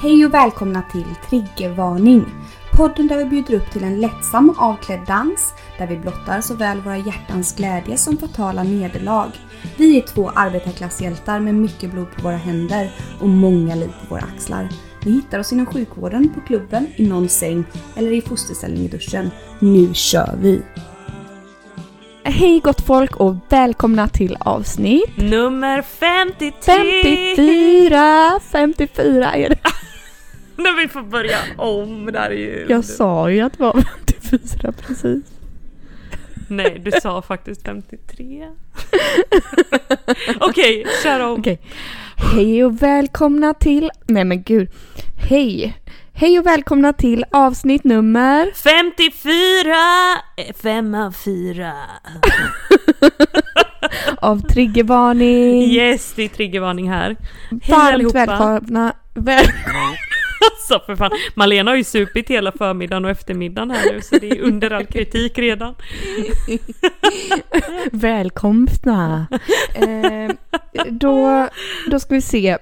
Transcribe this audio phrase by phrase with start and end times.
[0.00, 2.24] Hej och välkomna till Triggervarning!
[2.72, 6.80] Podden där vi bjuder upp till en lättsam och avklädd dans där vi blottar såväl
[6.80, 9.30] våra hjärtans glädje som fatala nederlag.
[9.76, 12.90] Vi är två arbetarklasshjältar med mycket blod på våra händer
[13.20, 14.68] och många liv på våra axlar.
[15.04, 17.64] Ni hittar oss inom sjukvården, på klubben, i någon säng
[17.96, 19.30] eller i fosterställning i duschen.
[19.58, 20.62] Nu kör vi!
[22.24, 26.52] Hej gott folk och välkomna till avsnitt Nummer 53!
[27.02, 28.40] 54!
[28.52, 29.58] 54 är det.
[30.62, 32.66] När vi får börja om, det här är ju...
[32.68, 33.84] Jag sa ju att det var
[34.20, 35.24] 54 precis.
[36.48, 38.48] Nej, du sa faktiskt 53.
[40.40, 41.40] Okej, kör om.
[41.40, 41.60] Okej.
[42.16, 43.90] Hej och välkomna till...
[44.06, 44.70] Nej men gud.
[45.28, 45.78] Hej!
[46.12, 48.52] Hej och välkomna till avsnitt nummer...
[48.54, 49.74] 54!
[50.62, 51.72] Fem av fyra.
[54.20, 55.62] av Triggervarning.
[55.62, 57.16] Yes, det är triggervarning här.
[57.50, 58.26] Hej Varmt allihopa.
[58.26, 58.92] välkomna.
[59.14, 59.44] Väl...
[60.40, 64.30] Alltså för fan, Malena har ju supit hela förmiddagen och eftermiddagen här nu så det
[64.30, 65.74] är under all kritik redan.
[67.92, 69.26] Välkomna!
[69.74, 70.34] Eh,
[70.90, 71.48] då,
[71.90, 72.58] då ska vi se.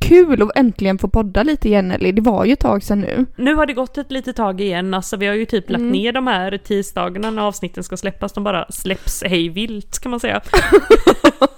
[0.00, 2.12] Kul att äntligen få podda lite igen Ellie.
[2.12, 3.26] Det var ju ett tag sedan nu.
[3.36, 5.92] Nu har det gått ett litet tag igen, alltså vi har ju typ lagt Mm.
[5.92, 10.20] ner de här tisdagarna när avsnitten ska släppas, de bara släpps hej vilt kan man
[10.20, 10.40] säga.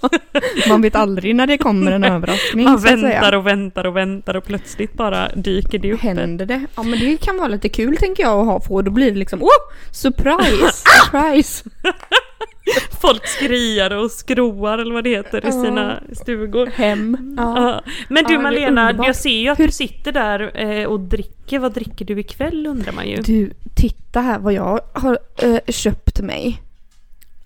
[0.69, 4.43] Man vet aldrig när det kommer en överraskning Man väntar och väntar och väntar och
[4.43, 6.01] plötsligt bara dyker det upp.
[6.01, 6.65] Händer det?
[6.75, 8.81] Ja men det kan vara lite kul tänker jag att ha på.
[8.81, 9.49] Då blir det liksom oh!
[9.91, 10.71] Surprise!
[10.73, 11.69] Surprise!
[13.01, 16.67] Folk skriar och skroar eller vad det heter i sina stugor.
[16.67, 17.35] Hem.
[17.37, 17.81] Ja.
[18.07, 21.59] Men du Ja, Malena, jag ser ju att Hur- du sitter där eh, och dricker.
[21.59, 23.21] Vad dricker du ikväll undrar man ju.
[23.21, 26.61] Du, titta här vad jag har eh, köpt mig.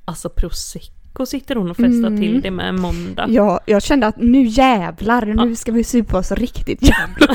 [0.05, 2.21] Alltså prosecco sitter hon och festar Mm.
[2.21, 3.25] till det med en måndag.
[3.29, 7.33] Jag, jag kände att nu jävlar, nu ska vi supa oss riktigt jävla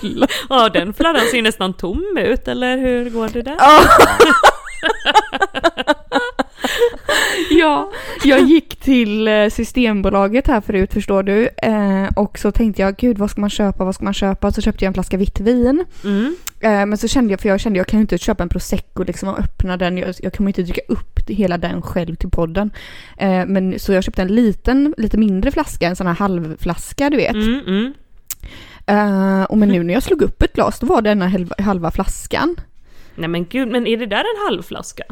[0.00, 0.26] fulla.
[0.48, 3.56] Ja, den fladdan ser ju nästan tom ut, eller hur går det där?
[7.50, 7.90] Ja,
[8.24, 11.48] jag gick till eh, Systembolaget här förut förstår du.
[11.62, 14.52] Eh, och så tänkte jag, gud vad ska man köpa, vad ska man köpa?
[14.52, 15.84] Så köpte jag en flaska vitt vin.
[16.04, 16.36] Mm.
[16.60, 19.02] Eh, men så kände jag, för jag kände jag kan ju inte köpa en prosecco
[19.02, 19.98] liksom och öppna den.
[19.98, 22.70] Jag, jag kommer inte dricka upp hela den själv till podden.
[23.18, 27.16] Eh, men så jag köpte en liten, lite mindre flaska, en sån här halvflaska du
[27.16, 27.34] vet.
[27.34, 27.92] Mm, mm.
[28.86, 31.28] Eh, och men nu när jag slog upp ett glas då var det den här
[31.28, 32.56] halva, halva flaskan.
[33.14, 35.04] Nej men gud, men är det där en halvflaska?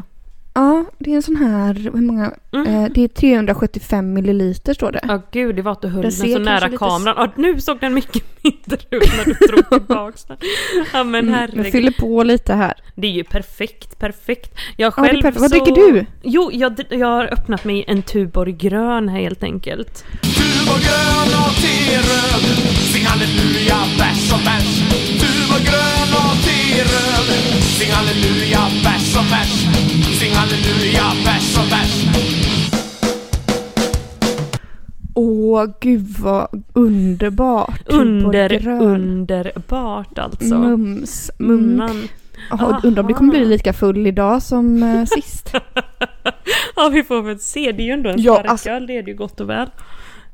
[0.53, 2.31] Ja, det är en sån här, hur många?
[2.53, 2.67] Mm.
[2.67, 4.99] Eh, det är 375 milliliter står det.
[5.07, 7.15] Ja gud, det var att du höll Den så nära lite- kameran.
[7.17, 10.37] Ja, nu såg den mycket mindre ut när du drog tillbaks den.
[10.93, 11.71] Ja men Mm, jag herregud.
[11.71, 12.73] fyller på lite här.
[12.95, 14.51] Det är ju perfekt, perfekt.
[14.77, 15.41] Jag Ja, det är själv perfekt.
[15.41, 15.55] Vad så...
[15.65, 16.05] dricker du?
[16.23, 20.05] Jo, jag, jag har öppnat mig en Tuborg grön här helt enkelt.
[20.21, 22.43] Du var grön och T-röd
[22.93, 23.75] Sing halleluja,
[24.33, 24.79] och bärs
[25.21, 27.27] Du var grön och T-röd
[27.63, 29.88] Sing halleluja, bärs och bärs
[30.19, 32.05] Sing halleluja, bärs och bärs
[35.15, 37.81] Åh, gud vad underbart.
[37.85, 38.81] Under, Tuborg grön.
[38.81, 40.55] underbart alltså.
[40.57, 41.31] Mums.
[41.39, 41.51] Mm.
[41.55, 42.07] Mumman.
[42.49, 45.53] Jaha, undrar om det kommer bli lika full idag som eh, sist.
[46.75, 49.03] Ja vi får väl se, det är ju ändå en Ja, starköl, alltså- det är
[49.03, 49.69] det ju gott och väl.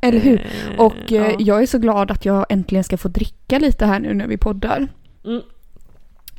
[0.01, 0.39] Eller hur?
[0.39, 1.35] Eh, Och eh, ja.
[1.39, 4.37] jag är så glad att jag äntligen ska få dricka lite här nu när vi
[4.37, 4.87] poddar.
[5.25, 5.41] Mm.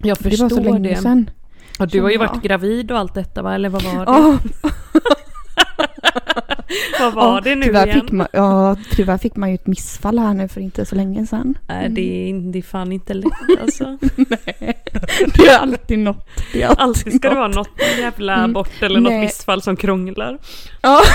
[0.02, 0.96] Jag För förstår det var så länge det.
[0.96, 1.30] sedan.
[1.78, 4.12] Och du har ju varit gravid och allt detta va, eller vad var det?
[4.12, 4.38] Ja,
[7.00, 8.00] vad var ja, det nu tyvärr igen?
[8.00, 11.26] fick, man, ja, tyvärr fick man ju ett missfall här nu för inte så länge
[11.26, 11.58] sedan.
[11.68, 13.32] Nej det är, det är fan inte lätt
[13.62, 13.98] alltså.
[15.34, 16.28] Det är alltid något.
[16.52, 17.38] Det är alltid, Alltid ska det något.
[17.38, 18.52] vara något jävla Mm.
[18.52, 19.20] bort eller något Nej.
[19.20, 20.38] missfall som krånglar.
[20.82, 21.00] Ja.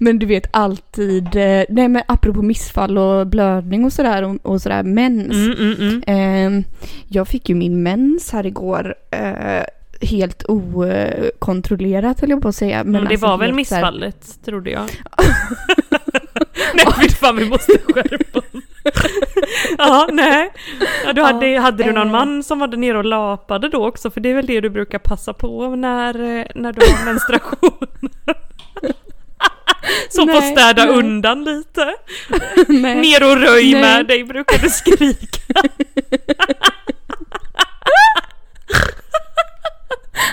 [0.00, 4.62] Men du vet alltid, eh, nej men apropå missfall och blödning och sådär och, och
[4.62, 5.32] sådär, mens.
[5.32, 6.56] Mm, mm, mm.
[6.58, 6.64] Eh,
[7.08, 8.94] jag fick ju min mens här igår.
[9.10, 9.62] Eh,
[10.00, 12.84] helt okontrollerat höll jag på att säga.
[12.84, 14.84] Men, det alltså var väl så här- missfallet, trodde jag.
[16.74, 18.44] nej fy fan vi måste skärpa oss.
[19.78, 20.52] Ja, nej.
[21.04, 22.12] Ja, du hade, Ja, hade du någon eh.
[22.12, 24.10] man som var där nere och lapade då också?
[24.10, 27.86] För det är väl det du brukar passa på när, eh, när du har menstruation?
[30.10, 30.94] Som får städa nej.
[30.94, 31.94] undan lite.
[32.68, 33.82] Ner och röj Nej.
[33.82, 35.54] med dig brukar du skrika.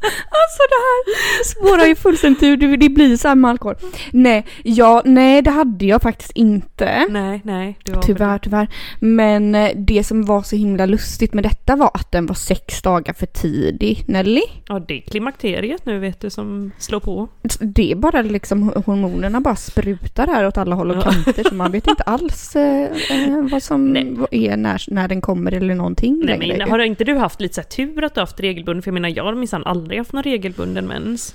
[0.38, 3.74] Alltså det här spårar ju fullständigt ur, det det blir samma alkohol.
[4.12, 7.06] Nej, ja, nej det hade jag faktiskt inte.
[7.10, 7.78] Nej, nej.
[7.84, 8.68] Du var Tyvärr, tyvärr.
[9.00, 12.82] Men eh, det som var så himla lustigt med detta var att den var sex
[12.82, 14.42] dagar för tidig, Nelly.
[14.68, 17.28] Ja, det är klimakteriet nu vet du som slår på.
[17.60, 21.00] Det är bara liksom hormonerna bara sprutar här åt alla håll och Ja.
[21.02, 24.16] kanter så man vet inte alls eh, eh, vad som Nej.
[24.30, 26.56] är när, när den kommer eller någonting Nej, längre.
[26.58, 28.82] men har inte du haft lite så här tur att du har haft regelbunden?
[28.82, 31.34] För jag menar, jag har minsann aldrig haft någon regelbunden mens.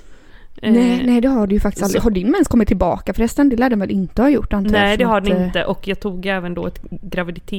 [0.61, 2.01] Eh, nej, nej det har du ju faktiskt så- aldrig.
[2.01, 3.49] Har din mens kommit tillbaka förresten?
[3.49, 5.43] Det lär den väl inte ha gjort antar jag, Nej det har att, den eh,
[5.45, 6.81] inte och jag tog även då ett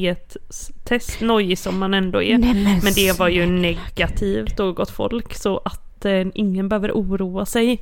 [0.04, 2.38] graviditetstest, nojig som man ändå är.
[2.38, 6.90] Nej, men, Men det var ju negativt och gott folk så att eh, ingen behöver
[6.92, 7.72] oroa sig.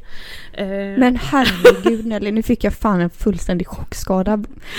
[0.52, 0.66] Eh,
[0.98, 4.36] Men herregud Nelly, nu fick jag fan en fullständig chockskada.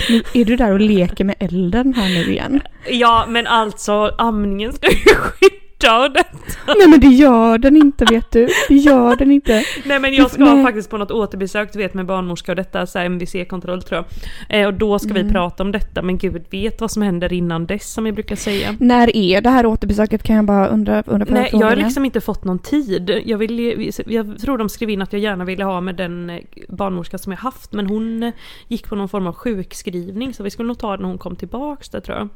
[0.08, 2.60] Nu är du där och leker med elden här nu igen.
[2.90, 6.38] Ja men alltså amningen ska ju skydda och detta.
[6.78, 8.48] Nej men det gör den inte vet du.
[8.68, 9.64] Det gör den inte.
[9.84, 10.64] Nej men jag ska Nej.
[10.64, 14.04] faktiskt på något återbesök du vet med barnmorska och detta, så MVC-kontroll tror
[14.48, 14.60] jag.
[14.60, 15.26] Eh, och då ska Mm.
[15.26, 18.36] vi prata om detta men gud vet vad som händer innan dess som jag brukar
[18.36, 18.76] säga.
[18.80, 22.04] När är det här återbesöket kan jag bara undra, undra på Nej, jag har liksom
[22.04, 23.22] inte fått någon tid.
[23.24, 26.38] Jag, vill, jag tror de skrev in att jag gärna ville ha med den eh,
[26.68, 28.32] barnmorska som jag haft, men hon eh,
[28.68, 31.36] gick på någon form av sjukskrivning, så vi skulle nog ta den när hon kom
[31.36, 32.28] tillbaks där tror jag.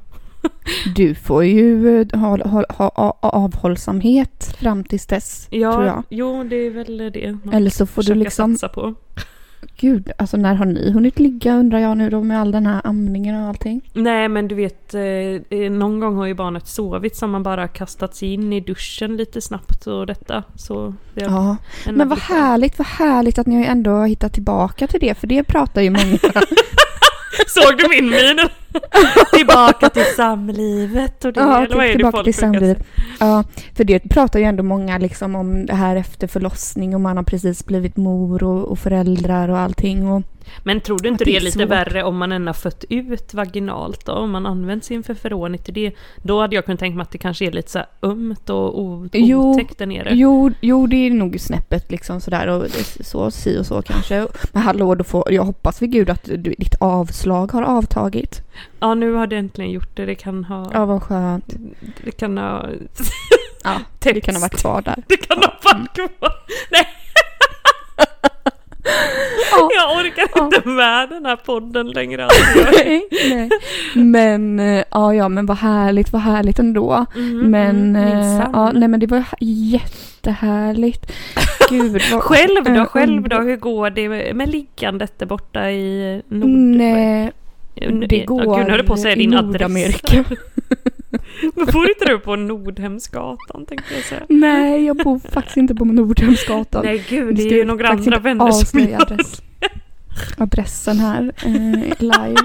[0.97, 2.65] Du får ju eh, ha, ha,
[2.95, 6.03] ha, avhållsamhet fram tills dess, Ja, tror jag.
[6.09, 7.39] jo det är väl det.
[7.45, 8.95] man Eller så får du liksom, satsa på.
[9.77, 12.81] gud, alltså när har ni hunnit ligga undrar jag nu då med all den här
[12.85, 13.91] amningen och allting?
[13.93, 17.69] Nej men du vet, eh, eh, någon gång har ju barnet sovit som man bara
[17.69, 20.45] kastats in i duschen lite snabbt och detta.
[20.57, 21.57] Så det Ja,
[21.87, 25.27] en men vad härligt, vad härligt att ni ändå har hittat tillbaka till det, för
[25.27, 26.19] det pratar ju många
[27.47, 28.49] Såg du min min?
[29.33, 32.83] Tillbaka till samlivet och det, Ja, eller vad är det tillbaka till samlivet.
[33.21, 33.45] Ja,
[33.77, 37.25] för det pratar ju ändå många liksom om det här efter förlossning och man har
[37.25, 40.09] precis blivit mor och, och föräldrar och allting.
[40.09, 40.23] Och,
[40.63, 41.69] Men tror du inte det det är är lite svårt.
[41.69, 44.13] värre om man än har fött ut vaginalt då?
[44.13, 45.93] Om man använt sin feferoni till det.
[46.23, 49.79] Då hade jag kunnat tänka mig att det kanske är lite så ömt och otäckt
[49.79, 50.11] där nere.
[50.13, 54.27] jo, jo, det är nog snäppet liksom sådär och är så, si och så kanske.
[54.53, 58.43] Men hallå, då får, jag hoppas vid gud att du, ditt avslag har avtagit.
[58.81, 60.07] Ja, nu har det äntligen gjort det.
[60.07, 60.71] Det kan ha...
[60.73, 61.55] Ja, vad skönt.
[62.05, 62.67] Det kan ha...
[63.65, 65.03] Ja, det kan ha varit kvar där.
[65.09, 66.33] Det kan ha varit kvar.
[66.71, 66.87] Nej,
[69.53, 69.69] Ja.
[69.75, 70.45] jag orkar Ja.
[70.45, 72.25] inte med den här podden längre.
[72.25, 72.59] Alltså.
[72.73, 73.51] Nej, nej.
[73.95, 77.07] Men, eh, ja, ja, men vad härligt, vad härligt ändå.
[77.17, 81.13] Mm, Men, mm, ja, nej men det var jättehärligt.
[81.71, 82.23] Gud vad...
[82.23, 82.71] Själv då?
[82.71, 83.37] eh, Själv då?
[83.41, 86.51] Hur går det med, liggandet där borta i Nord...
[86.51, 87.33] Nej,
[88.09, 90.25] det ja, går Gud, nu höll på att säga din Nordamerika.
[91.55, 94.23] Men bor inte du på Nordhemsgatan tänkte jag säga?
[94.29, 96.85] Nej, jag bor faktiskt inte på Nordhemsgatan.
[96.85, 99.43] Nej gud, det är ju några andra vänner som gör adress.
[100.39, 102.37] adressen här eh, live.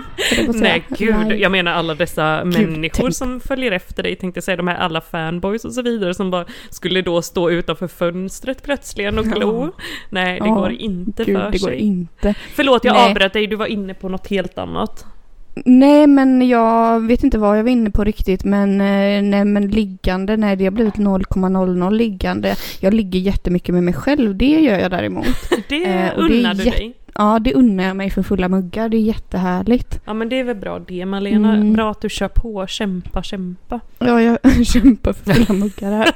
[0.54, 1.36] Nej gud, Live.
[1.36, 3.16] jag menar alla dessa Gud, människor tänk.
[3.16, 6.32] som följer efter dig, tänkte jag säga, de här alla fanboys och så vidare som
[6.32, 9.64] bara skulle då stå utanför fönstret plötsligen och glo.
[9.78, 9.84] Ja.
[10.10, 11.80] Nej, det Ja, går inte Gud, för det går sig.
[11.80, 12.36] inte.
[12.56, 13.10] Förlåt, jag Nej.
[13.10, 15.06] avbröt dig, du var inne på något helt annat.
[15.56, 18.44] Nej, men jag vet inte vad jag var inne på riktigt.
[18.44, 22.56] Men, eh, nej, men liggande, nej, det har blivit 0,00 liggande.
[22.80, 25.26] Jag ligger jättemycket med mig själv, det gör jag däremot.
[25.70, 26.94] Det Eh, och det unnar du dig.
[27.16, 28.90] Ja, det unnar jag mig för fulla muggar.
[28.90, 30.00] Det är jättehärligt.
[30.06, 31.54] Ja men det är väl bra det Malena.
[31.56, 31.74] Mm.
[31.74, 33.80] Bra att du kör på, kämpa, kämpa.
[34.00, 36.12] Ja, jag kämpar för fulla muggar här.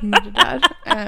[0.00, 0.60] Med det där.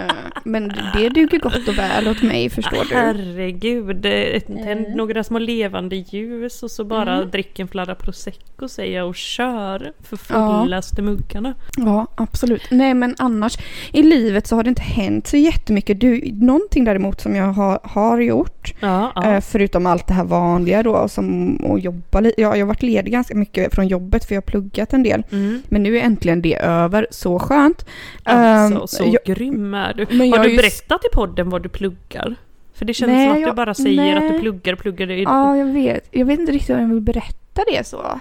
[0.06, 0.14] Eh,
[0.44, 2.94] Men det duger gott och väl åt mig, förstår du.
[2.94, 4.64] Herregud, eh, ett- Mm.
[4.64, 7.30] tänd några små levande ljus och så bara Mm.
[7.30, 10.62] drick en fladda prosecco säger jag och kör för Ja.
[10.62, 11.54] fullaste muggarna.
[11.76, 12.62] Ja, absolut.
[12.70, 13.58] Nej, men annars
[13.92, 16.00] i livet så har det inte hänt så jättemycket.
[16.00, 19.22] Du, någonting däremot som jag har, har gjort, Ja, ja.
[19.34, 22.40] Eh, förutom allt det här vanliga då, som att jobba lite.
[22.40, 25.22] Ja, jag har varit ledig ganska mycket från jobbet för jag har pluggat en del.
[25.32, 25.62] Mm.
[25.68, 27.06] Men nu är äntligen det över.
[27.10, 27.86] Så skönt.
[28.22, 30.04] Alltså, så jag- grym är du.
[30.36, 32.34] Har du ju- berättat i podden vad du pluggar?
[32.74, 34.40] För det känns Nej, som att du jag- bara säger att du nej.
[34.40, 35.06] pluggar och pluggar.
[35.06, 36.08] Ja, jag vet.
[36.10, 38.20] Jag vet inte riktigt om jag vill berätta det så.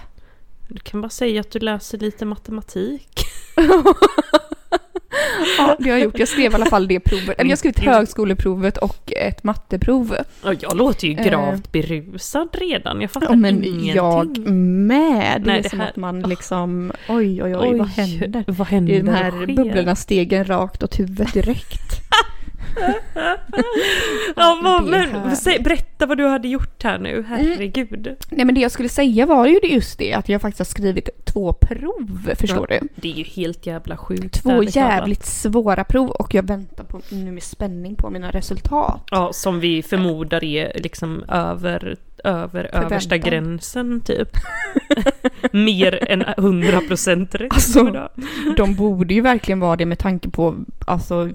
[0.68, 3.20] Du kan bara säga att du läser lite matematik.
[5.58, 6.18] Ja, det har jag gjort.
[6.18, 7.28] Jag skrev i alla fall det provet.
[7.38, 7.92] Eller jag har skrivit Mm.
[7.94, 10.16] högskoleprovet och ett matteprov.
[10.44, 11.24] Ja, jag låter ju Eh.
[11.26, 13.00] gravt berusad redan.
[13.00, 13.94] Jag fattar Ja, men ingenting.
[13.94, 15.40] jag med.
[15.42, 18.44] Det Nej, är det som här- att man liksom, oj, oj, oj, vad händer?
[18.46, 19.46] Vad Det händer är de här sker?
[19.56, 22.00] bubblorna stegen rakt åt huvudet direkt.
[24.36, 28.16] Ja, vad, men, säg, berätta vad du hade gjort här nu, herregud.
[28.30, 31.08] Nej men det jag skulle säga var ju just det att jag faktiskt har skrivit
[31.24, 32.88] två prov, förstår du?
[32.94, 34.42] Det är ju helt jävla sjukt.
[34.42, 39.02] Två jävligt svåra prov och jag väntar på, nu med spänning på mina resultat.
[39.10, 43.30] Ja, som vi förmodar är liksom över, över översta Förväntan.
[43.30, 44.28] gränsen typ.
[45.52, 47.52] Mer än 100% rätt.
[47.52, 48.08] Alltså.
[48.56, 50.54] De borde ju verkligen vara det med tanke på,
[50.86, 51.28] alltså,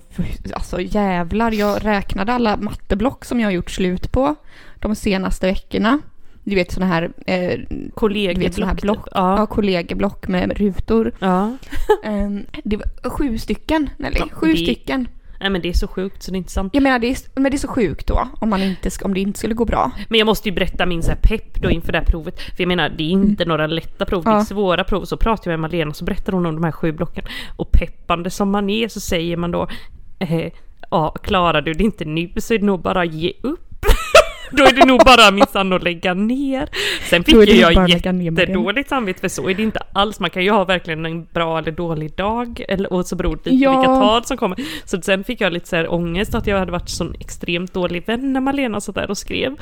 [0.54, 4.36] alltså jävlar, jag räknade alla matteblock som jag har gjort slut på
[4.80, 6.00] de senaste veckorna.
[6.46, 8.82] Du vet sådana här, eh, vet såna här Kollegieblock.
[8.82, 9.12] block, typ.
[9.16, 9.38] ja.
[9.40, 9.46] Ja.
[9.46, 11.12] kollegieblock med rutor.
[11.20, 11.52] ja.
[12.04, 15.08] Ehm, det var sju stycken, Nelly, Ja, sju det- stycken.
[15.44, 16.74] Nej men det är så sjukt så det är inte sant.
[16.74, 19.20] Jag menar det är, men det är så sjukt då, om, man inte, om det
[19.20, 19.92] inte skulle gå bra.
[20.10, 22.40] Men jag måste ju berätta min så här pepp då inför det här provet.
[22.42, 24.40] För jag menar, det är inte några lätta prov, det är Mm.
[24.40, 24.46] Ja.
[24.46, 25.06] svåra prov.
[25.06, 27.26] Så pratar jag med Malena så berättar hon om de här sju blocken.
[27.56, 29.68] Och peppande som man är så säger man då,
[30.20, 30.52] eh,
[30.92, 33.70] ja klarar du det inte nu så är det nog bara att ge upp.
[34.58, 36.70] Då är det nog bara minsann att lägga ner.
[37.10, 40.20] Sen fick ju jag jättedåligt samvete för så är det inte alls.
[40.20, 42.64] Man kan ju ha verkligen en bra eller dålig dag.
[42.68, 43.74] Eller, och så beror det lite Ja.
[43.74, 44.58] på vilka tal som kommer.
[44.86, 48.04] Så sen fick jag lite så här ångest att jag hade varit sån extremt dålig
[48.08, 49.56] vän när Malena satt där och skrev.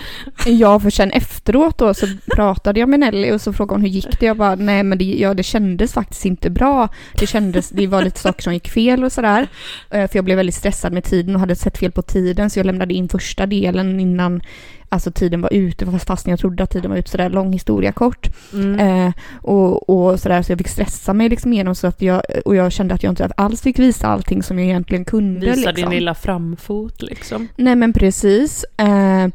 [0.45, 2.05] Ja, för sen efteråt då så
[2.36, 4.25] pratade jag med Nelly och så frågade hon hur gick det?
[4.25, 6.88] Jag bara, nej men det, ja, det kändes faktiskt inte bra.
[7.19, 9.48] Det kändes, det var lite saker som gick fel och sådär.
[9.89, 12.60] Eh, För jag blev väldigt stressad med tiden och hade sett fel på tiden så
[12.60, 14.41] jag lämnade in första delen innan
[14.93, 17.91] Alltså tiden var ute, fast fastän jag trodde att tiden var ute, sådär lång historia
[17.91, 18.29] kort.
[18.53, 18.79] Mm.
[18.79, 22.55] Eh, och, och sådär, så jag fick stressa mig liksom igenom så att jag, och
[22.55, 25.45] jag kände att jag inte alls fick visa allting som jag egentligen kunde.
[25.45, 25.74] Visa liksom.
[25.74, 27.48] din lilla framfot liksom.
[27.55, 28.65] Nej men precis.
[28.77, 29.27] Eh,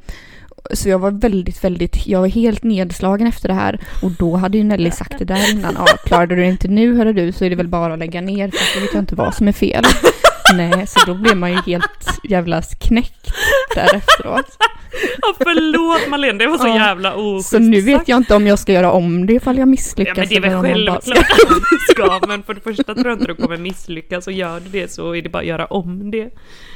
[0.75, 3.81] så jag var väldigt, väldigt, jag var helt nedslagen efter det här.
[4.03, 5.75] Och då hade ju Nelly sagt det där innan.
[5.79, 8.21] Ja, klarade du det inte nu hörde du så är det väl bara att lägga
[8.21, 9.85] ner för då vet jag inte vad som är fel.
[10.57, 13.33] Nej, så då blev man ju helt jävla knäckt
[13.75, 14.59] där efteråt.
[15.23, 16.75] Ja förlåt Malena, det var så Ja.
[16.77, 19.61] jävla oschysst Så nu vet jag inte om jag ska göra om det ifall jag
[19.63, 20.17] Ja misslyckas.
[20.17, 23.27] men det är väl självklart att du ska, men för det första tror jag inte
[23.27, 26.31] du kommer misslyckas och gör du det så är det bara att göra om det.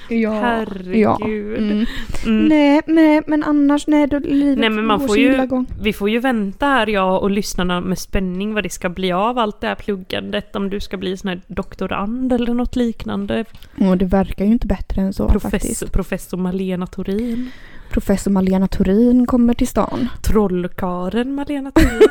[0.09, 1.59] Ja, Herregud.
[1.59, 1.87] Mm.
[2.27, 2.47] Mm.
[2.49, 5.67] Nej, nej, men annars nej, då livet Nej men man får ju, gång.
[5.83, 9.39] vi får ju vänta här jag och lyssnarna med spänning vad det ska bli av
[9.39, 10.57] allt det här pluggandet.
[10.57, 13.45] Om du ska bli sån här doktorand eller något liknande.
[13.79, 15.51] Och det verkar ju inte bättre än så faktiskt.
[15.51, 17.51] Professor, professor Malena Thorin.
[17.91, 20.09] Professor Malena Thorin kommer till stan.
[20.23, 22.09] Trollkaren Malena Thorin.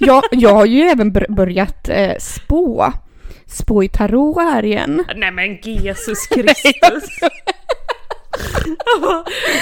[0.00, 2.92] Jag, jag har ju även bör- börjat eh, spå.
[3.46, 5.04] Spå i tarot här igen.
[5.16, 7.04] Nej men Jesus Kristus.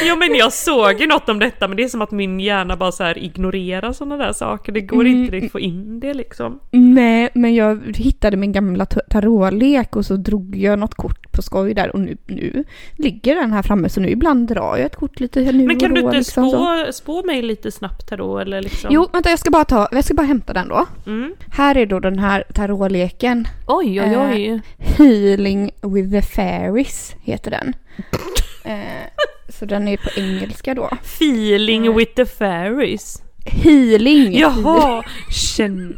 [0.06, 2.76] ja men jag såg ju något om detta men det är som att min hjärna
[2.76, 4.72] bara så här ignorerar sådana där saker.
[4.72, 5.06] Det går Mm.
[5.20, 6.60] inte riktigt att få in det liksom.
[6.70, 11.42] Nej, men jag hittade min gamla ta- tarotlek och så drog jag något kort på
[11.42, 12.64] skoj där och nu, nu
[12.96, 15.90] ligger den här framme så nu ibland drar jag ett kort lite nu Men kan
[15.90, 16.56] och du då, inte liksom så.
[16.86, 18.90] spå, spå mig lite snabbt här då eller liksom?
[18.92, 20.86] Jo, vänta jag ska bara ta, jag ska bara hämta den då.
[21.06, 21.34] Mm.
[21.52, 23.48] Här är då den här tarotleken.
[23.66, 24.60] Oj oj oj.
[24.78, 27.74] Healing with the fairies heter den.
[28.64, 29.06] eh,
[29.48, 30.90] så den är på engelska då.
[31.02, 31.94] Feeling Eh.
[31.96, 33.22] with the fairies.
[33.46, 34.38] Healing!
[34.38, 35.02] Jaha!
[35.30, 35.96] Känn,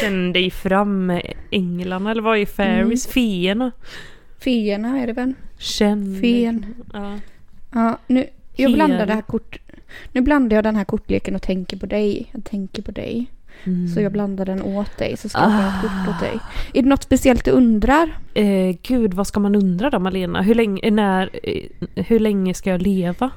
[0.00, 3.06] känn dig fram med änglarna eller vad är fairies?
[3.06, 3.72] Feerna?
[4.44, 5.34] Feerna är det väl?
[5.58, 6.66] Känn Fen.
[6.92, 7.18] Ja.
[7.72, 9.58] Ja, nu, jag blandar det här kort...
[10.12, 12.26] Nu blandar jag den här kortleken och tänker på dig.
[12.32, 13.26] Jag tänker på dig.
[13.64, 13.88] Mm.
[13.88, 16.10] Så jag blandar den åt dig, så ska jag ha ett kort Ah.
[16.10, 16.38] åt dig.
[16.74, 18.18] Är det något speciellt du undrar?
[18.34, 20.42] Eh, gud, vad ska man undra då Malena?
[20.42, 21.62] Hur länge, när, eh,
[22.06, 23.30] hur länge ska jag leva?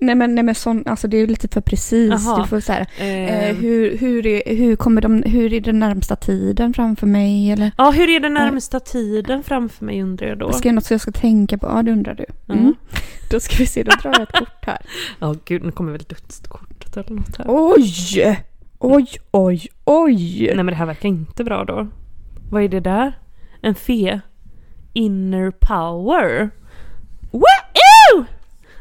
[0.00, 2.36] Nej men, nej, men sån, alltså det är lite för precis.
[2.36, 5.78] Du får så här, Eh, eh, hur, hur, är, hur kommer de, hur är den
[5.78, 7.50] närmsta tiden framför mig?
[7.50, 10.52] Eller Ja, hur är den närmsta tiden framför mig undrar jag då?
[10.52, 11.66] ska jag något som jag ska tänka på?
[11.66, 12.26] Ja, det undrar du.
[12.48, 12.60] Mm.
[12.62, 12.74] Mm.
[13.30, 14.78] Då ska vi se, då drar jag ett kort här.
[15.20, 17.46] Ja, gud, nu kommer väl dödskortet eller något här.
[17.48, 18.38] Oj!
[18.78, 20.46] Oj, oj, oj!
[20.46, 21.88] Nej men det här verkar inte bra då.
[22.50, 23.18] Vad är det där?
[23.62, 24.20] En fe?
[24.92, 26.50] Inner power?
[27.30, 28.24] Woo!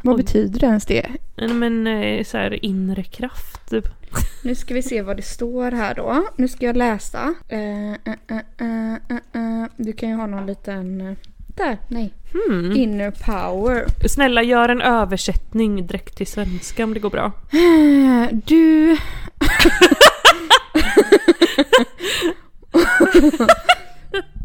[0.03, 0.23] Vad Oj.
[0.23, 1.05] betyder det ens det?
[1.35, 3.85] Men eh, så här inre kraft typ.
[4.43, 6.23] Nu ska vi se vad det står här då.
[6.35, 7.33] Nu ska jag läsa.
[7.47, 8.93] Eh, eh,
[9.33, 9.65] eh.
[9.77, 11.01] Du kan ju ha någon liten...
[11.01, 11.13] eh,
[11.57, 12.13] Där, nej.
[12.33, 12.71] Hmm.
[12.75, 13.85] Inner power.
[14.07, 17.31] Snälla gör en översättning direkt till svenska om det går bra.
[17.51, 18.97] Eh, Du...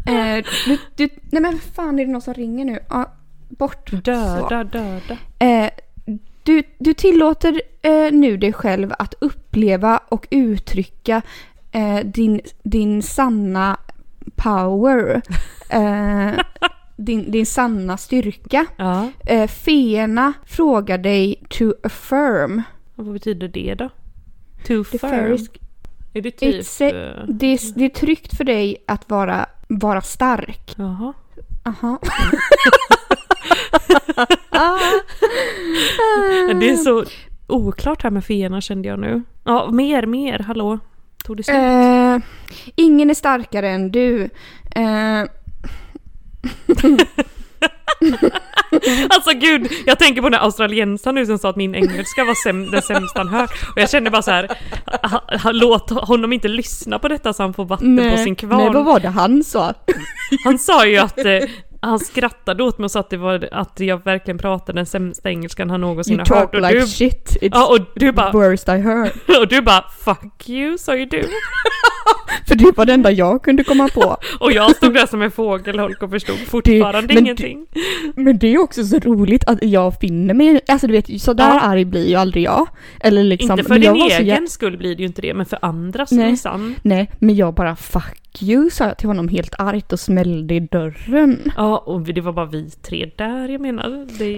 [0.65, 1.09] du, du...
[1.31, 2.79] Nej men fan är det någon som ringer nu?
[2.89, 3.13] Ja,
[3.49, 3.91] bort.
[3.91, 5.17] Döda, döda.
[5.39, 5.69] Eh,
[6.43, 11.21] du, du tillåter eh, nu dig själv att uppleva och uttrycka
[11.71, 13.77] eh, din, din sanna
[14.35, 15.21] power.
[15.69, 16.31] Eh,
[16.97, 18.65] din, din sanna styrka.
[18.77, 22.61] Ja, Eh, feerna frågar dig to affirm.
[22.95, 23.89] och vad betyder det då?
[24.67, 25.09] Too The firm?
[25.09, 25.49] fairies,
[26.13, 26.55] Är det typ...
[26.81, 30.73] A- eh, det, är, det är tryggt för dig att vara, vara stark.
[30.77, 31.13] Jaha.
[31.65, 31.99] Aha.
[36.59, 37.05] Det är så
[37.47, 39.21] oklart här med feerna kände jag nu.
[39.43, 40.79] Ja, mer, mer, hallå.
[41.25, 41.55] Tog det slut?
[41.55, 42.17] Eh,
[42.75, 44.29] ingen är starkare än du.
[44.75, 45.23] Eh,
[49.09, 52.33] Alltså gud, jag tänker på den här australiensaren nu som sa att min engelska var
[52.33, 53.51] säm- den sämsta han hört.
[53.75, 54.47] Och jag känner bara så här,
[55.01, 58.57] ha, ha, låt honom inte lyssna på detta så han får vatten på sin kvarn.
[58.57, 59.73] nej, vad var det han sa?
[60.43, 61.39] Han sa ju att eh,
[61.83, 65.29] han skrattade åt mig och sa att, det var, att jag verkligen pratade den sämsta
[65.29, 66.55] engelskan han någonsin You har talk hört.
[66.55, 67.37] Och like du, shit.
[67.41, 69.11] It's ja, och du bara, worst I heard.
[69.39, 71.23] och du bara 'fuck you' sa ju du.
[72.47, 74.17] För det var det enda jag kunde komma på.
[74.39, 77.65] Och jag stod där som en fågelholk och förstod fortfarande men ingenting.
[78.15, 81.49] Men det är också så roligt att jag finner mig, alltså du vet så där
[81.53, 81.59] Ja.
[81.59, 82.67] arg blir ju aldrig jag.
[82.99, 86.11] Eller liksom, Inte för din egen skull blir det ju inte det, men för andras
[86.11, 86.25] Nej.
[86.25, 86.75] minsann.
[86.81, 90.59] Nej, men jag bara fuck you sa jag till honom helt argt och smällde i
[90.59, 91.51] dörren.
[91.57, 94.07] Ja, och det var bara vi tre där jag menar.
[94.19, 94.37] Det är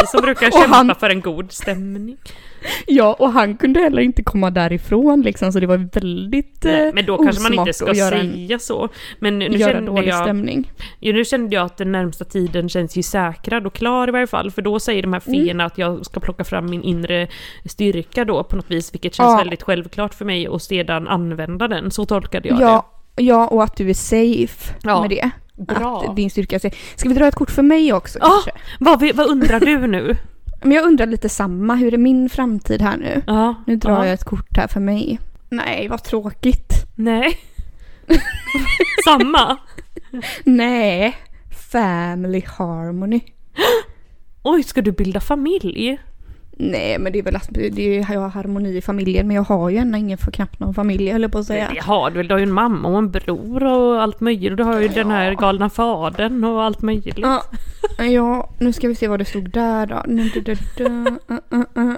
[0.00, 2.16] vi som brukar kämpa han- för en god stämning.
[2.86, 6.94] Ja, och han kunde heller inte komma därifrån liksom, så det var väldigt Nej, eh,
[6.94, 8.88] men då kanske man inte ska göra en, säga så.
[9.18, 10.70] Men nu kände, jag, stämning.
[11.00, 14.26] ja, nu kände jag att den närmsta tiden känns ju säkrad och klar i varje
[14.26, 14.50] fall.
[14.50, 15.40] För då säger de här Mm.
[15.44, 17.28] feerna att jag ska plocka fram min inre
[17.64, 19.38] styrka då på något vis, vilket känns Ja.
[19.38, 21.90] väldigt självklart för mig och sedan använda den.
[21.90, 25.00] Så tolkade jag Ja, ja, och att du är safe Ja.
[25.00, 25.30] med det.
[25.56, 26.04] Bra.
[26.08, 26.76] Att din styrka är safe.
[26.96, 28.26] Ska vi dra ett kort för mig också Ja.
[28.28, 28.50] kanske?
[28.80, 30.16] Vad, vad undrar du nu?
[30.62, 33.22] Men jag undrar lite samma, hur är min framtid här nu?
[33.26, 34.04] Ja, Nu drar ja.
[34.06, 35.18] jag ett kort här för mig.
[35.48, 36.72] Nej, vad tråkigt.
[36.94, 37.38] Nej.
[39.04, 39.56] Samma?
[40.44, 41.16] Nej,
[41.72, 43.20] family harmony.
[44.42, 45.98] Oj, ska du bilda familj?
[46.64, 49.42] Nej, men det är väl att det är, jag har harmoni i familjen, men jag
[49.42, 51.70] har ju ännu ingen för knappt någon familj, jag på att säga.
[51.74, 52.28] Det har du väl?
[52.28, 54.56] Du har ju en mamma och en bror och allt möjligt.
[54.56, 57.18] Du har ju den här galna fadern och allt möjligt.
[57.18, 57.42] Ja,
[57.98, 60.02] ja, nu ska vi se vad det stod där då.
[60.06, 61.16] Nu, du, du, du, uh,
[61.52, 61.96] uh, uh.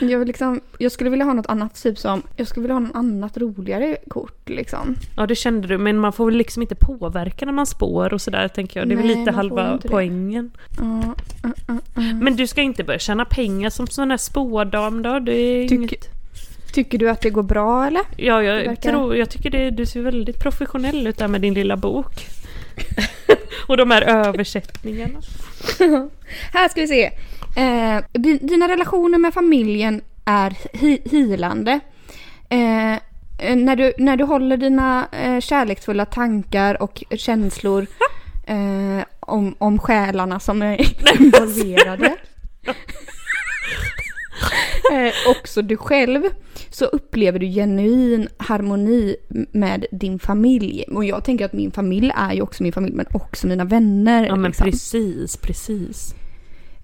[0.00, 2.80] Jag, vill liksom, jag skulle vilja ha något annat, typ som, jag skulle vilja ha
[2.80, 4.96] något annat roligare kort liksom.
[5.16, 5.78] Ja, det kände du.
[5.78, 8.88] Men man får väl liksom inte påverka när man spår och sådär tänker jag.
[8.88, 10.50] Det är väl Nej, lite man får halva poängen.
[10.80, 10.98] Uh,
[11.44, 12.14] uh, uh.
[12.14, 15.18] Men du ska inte börja tjäna pengar som sån här spådam då?
[15.18, 16.08] Det är Tyck- inget...
[16.72, 18.02] Tycker du att det går bra eller?
[18.16, 19.16] Ja, jag verkar- tror...
[19.16, 22.26] Jag tycker det, du ser väldigt professionell ut där med din lilla bok.
[23.68, 25.20] och de här översättningarna.
[26.52, 27.10] Här ska vi se.
[27.56, 31.80] Eh, di- dina relationer med familjen är hi- hilande.
[32.48, 32.92] Eh,
[33.38, 37.86] eh, när, du, när du håller dina eh, kärleksfulla tankar och känslor
[38.46, 40.80] eh, om, om själarna som är
[41.20, 42.06] involverade.
[44.92, 46.22] eh, också du själv.
[46.70, 49.16] Så upplever du genuin harmoni
[49.52, 50.84] med din familj.
[50.88, 54.26] Och jag tänker att min familj är ju också min familj men också mina vänner.
[54.26, 54.64] Ja, men liksom.
[54.64, 56.14] precis, precis.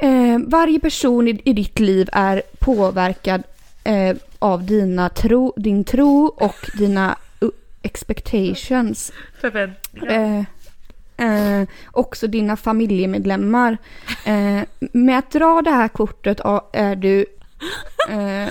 [0.01, 3.43] Eh, varje person i, i ditt liv är påverkad
[3.85, 7.51] eh, av dina tro, din tro och dina uh,
[7.83, 9.13] expectations.
[9.41, 10.45] Förväntningar.
[11.19, 13.79] Eh, eh, också dina familjemedlemmar.
[14.25, 14.61] Eh,
[14.93, 16.41] med att dra det här kortet
[16.73, 17.27] är du...
[18.09, 18.49] Eh,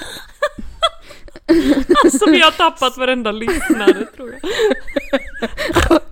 [2.20, 4.52] Som jag har tappat varenda lyssnare tror jag.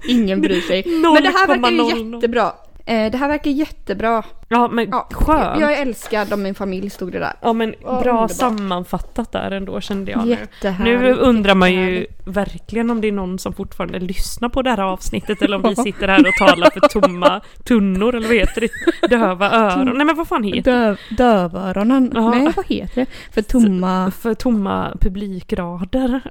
[0.07, 0.83] ingen bryr sig.
[0.85, 2.13] Men det här verkar ju 0,00.
[2.15, 2.53] jättebra.
[2.87, 4.23] Eh, det här verkar jättebra.
[4.49, 5.59] Ja men Ja, skönt.
[5.61, 7.33] Jag är älskad av min familj stod det där.
[7.41, 8.31] Ja men Vad bra underbart.
[8.31, 10.37] sammanfattat där ändå kände jag nu.
[10.83, 14.77] Nu undrar man ju verkligen om det är någon som fortfarande lyssnar på det här
[14.83, 19.07] avsnittet eller om vi sitter här och talar för tomma tunnor eller vad heter det?
[19.07, 19.97] Döva öron.
[19.97, 22.11] Nej men vad fan heter Döv, dövöronen.
[22.15, 22.29] Ja.
[22.29, 23.05] Nej, vad heter det?
[23.33, 24.05] För tomma...
[24.05, 24.11] det?
[24.11, 26.21] För tomma publikrader.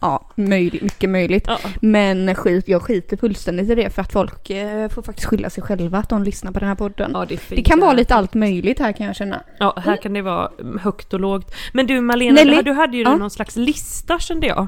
[0.00, 1.44] Ja, möjligt, mycket möjligt.
[1.46, 1.58] Ja.
[1.80, 5.62] Men skit, jag skiter fullständigt i det för att folk eh, får faktiskt skylla sig
[5.62, 7.10] själva att de lyssnar på den här podden.
[7.14, 9.40] Ja, det, det kan vara lite allt möjligt här kan jag känna.
[9.58, 11.54] Ja, här kan det vara högt och lågt.
[11.72, 12.62] Men du Malena, Nelly?
[12.62, 13.16] du hade ju Ja.
[13.16, 14.66] någon slags lista kände jag.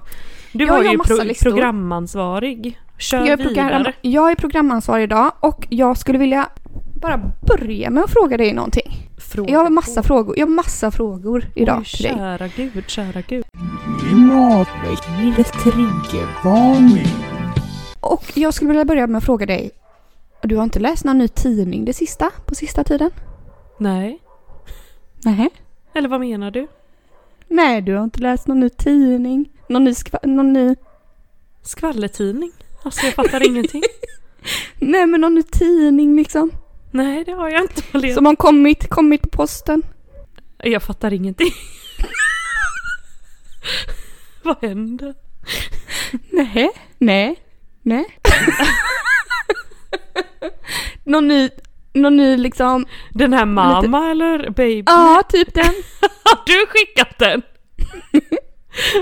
[0.52, 1.50] Du Ja, var jag har ju pro- listor.
[1.50, 2.78] programansvarig.
[2.98, 3.52] Kör Jag är, vidare.
[3.70, 6.48] program, jag är programansvarig idag och jag skulle vilja
[7.00, 8.99] bara börja med att fråga dig någonting.
[9.44, 12.14] Fråga Jag har massa frågor, jag har massa frågor idag Oj, till dig.
[12.16, 13.44] kära gud, kära gud.
[18.00, 19.70] Och jag skulle vilja börja med att fråga dig.
[20.42, 23.10] Du har inte läst någon ny tidning det sista, på sista tiden?
[23.78, 24.18] Nej,
[25.24, 25.48] Nej.
[25.94, 26.68] eller vad menar du?
[27.48, 29.50] Nej, du har inte läst någon ny tidning?
[29.68, 30.76] Någon ny, skva- någon ny...
[31.62, 32.52] Skvallertidning?
[32.82, 33.82] Alltså jag fattar ingenting.
[34.78, 36.50] Nej men någon tidning liksom.
[36.90, 38.14] Nej det har jag inte Malena.
[38.14, 39.82] Som har kommit, kommit på posten.
[40.58, 41.52] Jag fattar ingenting.
[44.42, 45.14] Vad händer?
[46.30, 47.36] Nej, nej,
[47.82, 48.18] nej.
[51.04, 51.48] någon ny,
[51.92, 54.82] någon ny liksom, Den här mamma eller baby?
[54.86, 55.64] ja typ den.
[56.24, 57.42] Har du skickat den?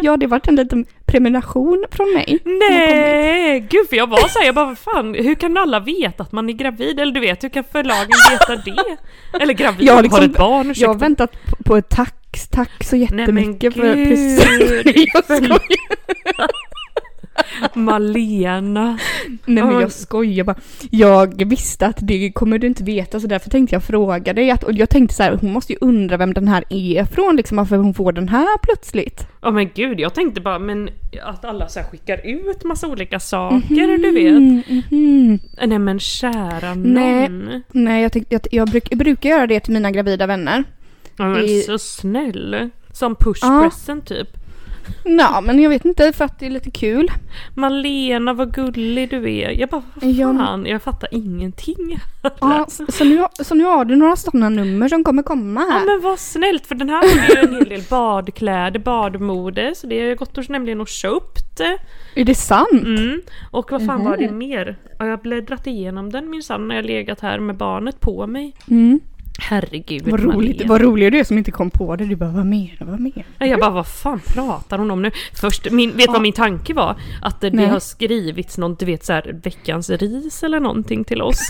[0.03, 2.39] Ja det vart en liten prenumeration från mig.
[2.45, 6.33] Nej, gud för jag var såhär, jag bara vad fan, hur kan alla veta att
[6.33, 7.01] man är gravid?
[7.01, 8.97] Eller du vet, hur kan förlagen veta det?
[9.43, 10.89] Eller gravid, Jag liksom- har ett barn, Jag ursäkta.
[10.89, 11.31] har väntat
[11.65, 12.15] på- ett tack,
[12.51, 14.09] tack så jättemycket för gud.
[14.09, 15.11] precis.
[15.15, 15.61] Jag skojar.
[17.75, 18.99] Malena.
[19.45, 19.81] Nej men Ja.
[19.81, 20.57] jag skojar bara.
[20.91, 24.51] Jag visste att det kommer du inte veta så därför tänkte jag fråga dig.
[24.51, 27.37] Att, och jag tänkte så här, hon måste ju undra vem den här är från
[27.37, 29.27] liksom varför hon får den här plötsligt.
[29.43, 30.91] Ja men gud, jag tänkte bara men
[31.25, 34.27] att alla så här skickar ut massa olika saker, du vet.
[34.37, 35.39] Mm, mhm.
[35.67, 37.29] Nej men kära Nej.
[37.29, 37.63] nån.
[37.73, 40.65] Nej jag, tänkte, jag, jag, bruk, jag brukar göra det till mina gravida vänner.
[41.17, 42.71] Ja, men I- så snäll.
[42.93, 43.63] Som push Ja.
[43.63, 44.29] present typ.
[45.05, 47.09] Ja men jag vet inte för att det är lite kul.
[47.55, 49.51] Malena vad gullig du är.
[49.51, 50.35] Jag bara vad Ja.
[50.39, 51.99] fan, jag fattar ingenting.
[52.41, 55.87] Ja, så, nu, så nu har du några sådana nummer som kommer komma Ja här.
[55.87, 60.01] men vad snällt för den här har ju en hel del badkläder, badmode så det
[60.01, 61.61] har jag gått och nämligen och köpt.
[62.15, 62.69] Är det sant?
[62.85, 63.21] Mm.
[63.51, 64.39] Och vad fan var det Mhm.
[64.39, 64.77] mer?
[64.99, 68.55] Ja, jag har bläddrat igenom den minsann när jag legat här med barnet på mig.
[68.71, 69.01] Mm.
[69.41, 72.05] Herregud Vad roligt, vad rolig du är som inte kom på det.
[72.05, 75.11] Du bara, vad menar vad Ja, Jag bara, vad fan pratar hon om nu?
[75.35, 76.97] Först, min, vet du vad min tanke var?
[77.23, 77.67] Att det, det Nej.
[77.67, 81.41] har skrivits något, du vet så här, veckans ris eller någonting till oss.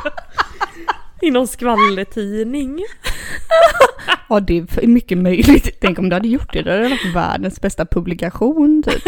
[1.22, 2.84] I någon skvallertidning.
[4.28, 5.76] Ja det är mycket möjligt.
[5.80, 6.62] Tänk om du hade gjort det.
[6.62, 9.02] Det hade varit världens bästa publikation typ.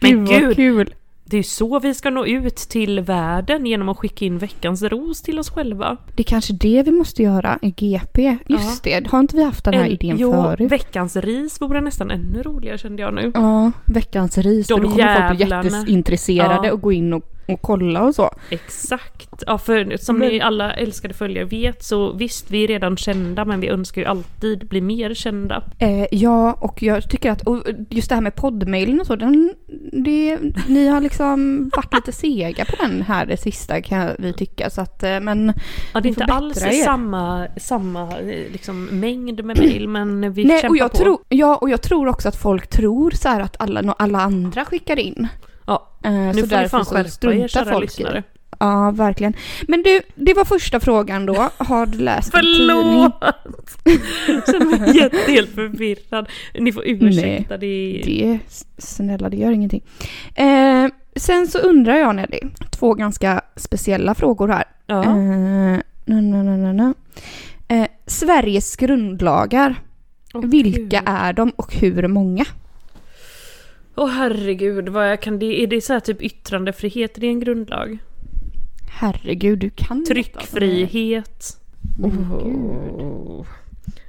[0.00, 0.94] Men Gud vad gud, kul.
[1.30, 5.22] Det är så vi ska nå ut till världen genom att skicka in veckans ros
[5.22, 5.96] till oss själva.
[6.14, 8.38] Det är kanske det vi måste göra i GP.
[8.46, 10.72] Just det, har inte vi haft den här En- idén jo, förut?
[10.72, 13.30] veckans ris vore nästan ännu roligare kände jag nu.
[13.34, 14.66] Ja, veckans ris.
[14.66, 15.78] De då kommer folk bli jävlarna.
[15.78, 16.72] jätteintresserade Ja.
[16.72, 18.30] och gå in och, och kolla och så.
[18.50, 19.42] Exakt.
[19.46, 23.44] Ja, för som Men- ni alla älskade följare vet så visst, vi är redan kända
[23.44, 25.62] men vi önskar ju alltid bli mer kända.
[25.78, 27.42] Eh, ja, och jag tycker att
[27.90, 29.52] just det här med poddmailen och så, den,
[29.92, 34.70] det, ni har liksom varit lite sega på den här det sista kan vi tycka.
[34.70, 35.52] Så att, eh, men
[35.94, 36.70] Ja, det är inte alls er.
[36.84, 40.96] samma, samma eh, liksom, mängd med mejl men vi Nej, kämpar och jag, på.
[40.96, 44.64] tror, ja, och jag tror också att folk tror så här att alla, alla andra
[44.64, 45.28] skickar in.
[46.02, 48.14] Eh, nu så får ni därför fan så skärpa er folk lyssnare.
[48.14, 48.22] det.
[48.58, 49.34] Ja, verkligen.
[49.68, 51.50] Men du, det var första frågan då.
[51.58, 52.30] Har du läst?
[52.30, 53.14] Förlåt!
[54.46, 56.28] Känner mig jätte, helt förvirrad.
[56.58, 58.04] Ni får ursäkta, det är...
[58.04, 58.38] Det,
[58.78, 59.82] snälla, det gör ingenting.
[60.34, 64.64] Eh, sen så undrar jag Nelly, två ganska speciella frågor här.
[64.86, 65.02] Ja.
[65.04, 66.94] Eh, na, na, na, na.
[67.68, 69.74] Eh, Sveriges grundlagar,
[70.34, 71.08] Åh, vilka gud.
[71.08, 72.44] är de och hur många?
[73.98, 75.62] Åh herregud, vad jag kan det?
[75.62, 77.14] Är det så här typ yttrandefrihet?
[77.14, 77.98] Det är en grundlag?
[78.90, 80.04] Herregud, du kan.
[80.04, 81.60] Tryckfrihet?
[82.02, 83.46] Åh, Oh.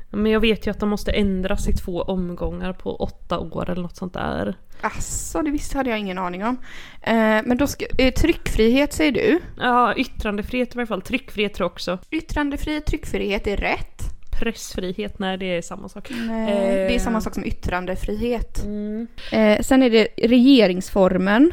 [0.10, 3.82] Men jag vet ju att de måste ändras i två omgångar på åtta år eller
[3.82, 4.58] något sånt där.
[4.82, 6.58] Asså, det visste hade jag ingen aning om.
[7.02, 7.14] Eh,
[7.46, 9.40] men då ska, eh, tryckfrihet säger du.
[9.60, 11.02] Ja, yttrandefrihet i varje fall.
[11.02, 11.98] Tryckfrihet tror jag också.
[12.12, 14.04] Yttrandefrihet, tryckfrihet är rätt.
[14.40, 16.10] Pressfrihet, nej det är samma sak.
[16.28, 17.00] Nej, det är Eh.
[17.00, 18.64] samma sak som yttrandefrihet.
[18.66, 19.08] Mm.
[19.32, 21.52] Eh, sen är det regeringsformen,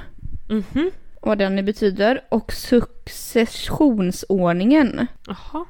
[0.48, 0.90] Mhm.
[1.22, 5.06] vad den betyder, och successionsordningen.
[5.26, 5.64] Jaha.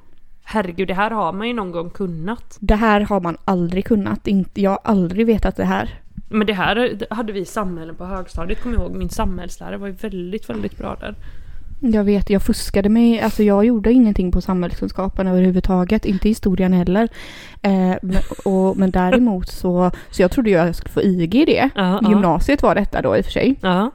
[0.45, 2.57] Herregud, det här har man ju någon gång kunnat.
[2.61, 4.29] Det här har man aldrig kunnat.
[4.55, 6.01] Jag har aldrig vetat det här.
[6.29, 8.97] Men det här hade vi i samhällen på högstadiet, kommer jag ihåg.
[8.97, 11.15] Min samhällslärare var ju väldigt, väldigt bra där.
[11.81, 13.21] Jag vet, jag fuskade mig.
[13.21, 16.05] Alltså jag gjorde ingenting på samhällskunskapen överhuvudtaget.
[16.05, 17.09] Inte historien heller.
[17.63, 21.71] Eh, men, och, men däremot så, så jag trodde jag skulle få IG i det.
[21.75, 22.09] Ja, ja.
[22.09, 23.57] Gymnasiet var detta då i och för sig.
[23.61, 23.91] Ja.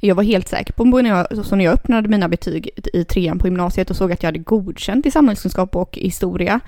[0.00, 3.38] Jag var helt säker på när jag, så när jag öppnade mina betyg i trean
[3.38, 6.60] på gymnasiet och såg att jag hade godkänt i samhällskunskap och historia.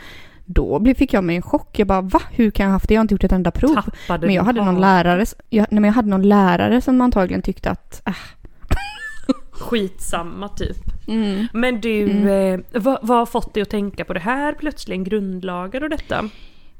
[0.45, 1.79] Då fick jag mig en chock.
[1.79, 2.21] Jag bara va?
[2.31, 2.95] Hur kan jag ha haft det?
[2.95, 3.75] Jag har inte gjort ett enda prov.
[3.75, 7.43] Tappade Men jag hade någon lärare, jag, nej, men jag hade någon lärare som antagligen
[7.43, 8.15] tyckte att äh,
[9.61, 10.77] Skitsamma typ.
[11.53, 15.05] Men du, eh, vad, vad har fått dig att tänka på det här plötsligen?
[15.05, 16.29] Grundlagar och detta?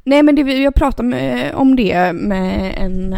[0.07, 3.13] Nej men det, jag pratade med, om det med en,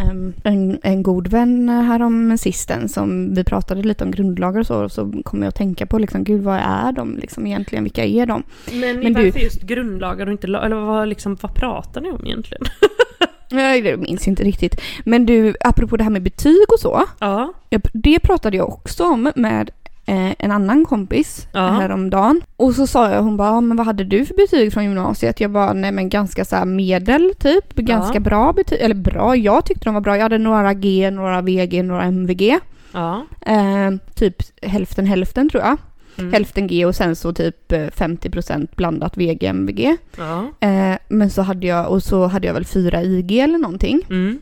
[0.44, 4.84] en, en god vän härom sisten som vi pratade lite om grundlagar och så.
[4.84, 7.84] Och så kom jag att tänka på liksom, gud vad är de liksom egentligen?
[7.84, 8.42] Vilka är de?
[8.72, 12.26] Men, Men du- varför just grundlagar och inte Eller vad, liksom, vad pratar ni om
[12.26, 12.64] egentligen?
[13.50, 14.80] Nej, det minns inte riktigt.
[15.04, 17.02] Men du, apropå det här med betyg och så.
[17.18, 17.52] Ja.
[17.70, 19.70] jag- Det pratade jag också om med
[20.08, 21.66] eh, en annan kompis Ja.
[21.68, 22.40] häromdagen.
[22.56, 25.40] Och så sa jag, hon bara, "Ja, men vad hade du för betyg från gymnasiet?
[25.40, 27.74] Jag bara, nej men ganska så medel typ.
[27.74, 28.20] Ganska Ja.
[28.20, 28.78] bra betyg.
[28.80, 30.16] Eller bra, jag tyckte de var bra.
[30.16, 32.58] Jag hade några G, några VG, några MVG.
[32.92, 33.22] Ja.
[33.46, 35.76] Eh, typ hälften hälften tror jag.
[36.18, 36.32] Mm.
[36.32, 39.96] Hälften G och sen så typ eh, 50% blandat VG, MVG.
[40.16, 40.48] Ja.
[40.60, 44.00] Eh, men så hade jag, och så hade jag väl fyra IG eller någonting.
[44.10, 44.38] Mm.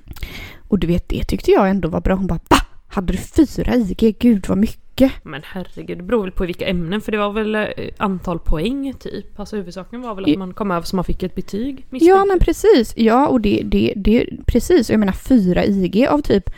[0.69, 2.15] Och du vet, det tyckte jag ändå var bra.
[2.15, 2.57] Hon bara va?
[2.89, 4.17] Hade du fyra IG?
[4.21, 5.13] Gud vad mycket.
[5.23, 8.95] Men herregud, det beror väl på vilka ämnen för det var väl eh, antal poäng
[9.01, 9.41] typ.
[9.41, 10.39] Alltså huvudsaken var väl att Ja.
[10.39, 11.77] man kom över så man fick ett betyg.
[11.79, 12.95] Ja misstänker men precis.
[12.97, 14.89] Ja och det, det, det precis.
[14.89, 16.51] Och jag menar fyra IG av typ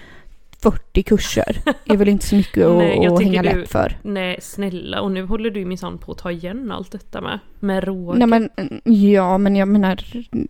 [0.63, 3.97] 40 kurser är väl inte så mycket att, Nej, jag att hänga du- läpp för.
[4.03, 7.39] Nej snälla, och nu håller du minsann på att ta igen allt detta med.
[7.61, 8.19] Med råge.
[8.19, 8.51] Nej men
[9.07, 9.99] ja men jag menar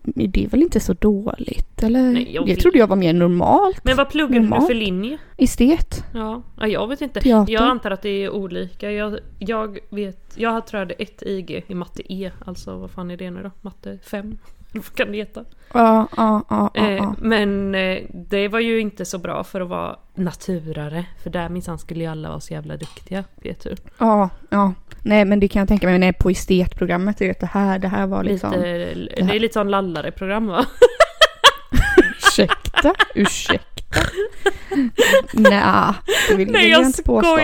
[0.02, 2.02] det är väl inte så dåligt eller?
[2.12, 2.60] Nej, jag det vet.
[2.62, 3.80] trodde jag var mer normalt.
[3.84, 4.66] Men vad pluggar du Normalt.
[4.66, 5.18] för linje?
[5.36, 6.04] Estet.
[6.14, 7.20] Ja, ja, jag vet inte.
[7.20, 7.52] Teater.
[7.52, 8.90] Jag antar att det är olika.
[8.92, 12.30] Jag, jag vet, jag tror jag hade ett IG i matte E.
[12.44, 13.50] Alltså vad fan är det nu då?
[13.60, 14.38] Matte 5?
[14.94, 15.44] Kan det heta?
[15.72, 19.68] Ja, ja, ja, ja, Eh, men eh, det var ju inte så bra för att
[19.68, 21.04] vara naturare.
[21.22, 23.74] För där minsann skulle ju alla vara så jävla duktiga, vet du.
[23.98, 24.74] Ja, ja.
[25.02, 27.20] Nej men det kan jag tänka mig är på estetprogrammet.
[27.20, 28.50] Vet det här, det här var liksom...
[28.50, 30.66] Lite, det är lite sån lallare-program va?
[32.16, 33.75] Ursäkta, ursäkta.
[35.32, 35.94] Nja,
[36.28, 37.36] det vill Nej jag jag inte påstå.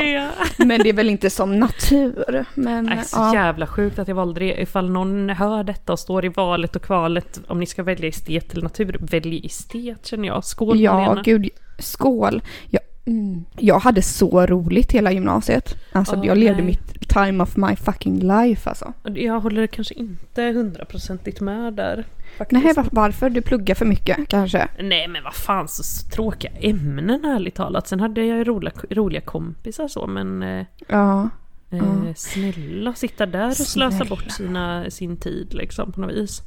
[0.59, 2.44] Men det är väl inte som natur.
[2.55, 3.35] Men Nej, så ja.
[3.35, 4.62] jävla sjukt att jag valde det.
[4.62, 8.52] Ifall någon hör detta och står i valet och kvalet om ni ska välja estet
[8.52, 10.44] eller natur, välj estet känner jag.
[10.44, 11.22] Skål Ja, Malena.
[11.22, 11.48] gud.
[11.78, 12.42] Skål.
[12.70, 13.44] Jag, mm.
[13.59, 15.74] jag hade så roligt hela gymnasiet.
[15.92, 16.66] Alltså Åh, jag levde nej.
[16.66, 18.92] mitt time of my fucking life alltså.
[19.14, 22.05] Jag håller kanske inte hundraprocentigt med där.
[22.38, 22.64] Faktiskt.
[22.64, 23.31] Nej, var, varför?
[23.31, 24.68] Du pluggar för mycket kanske?
[24.81, 25.83] Nej men vad fan så
[26.16, 27.88] tråkiga ämnen ärligt talat.
[27.88, 31.22] Sen hade jag ju roliga, roliga kompisar så men eh, Ja.
[31.70, 32.14] eh, Ja.
[32.16, 34.09] snälla sitta där och slösa Snälla.
[34.11, 36.42] bort sina, sin tid liksom på något vis.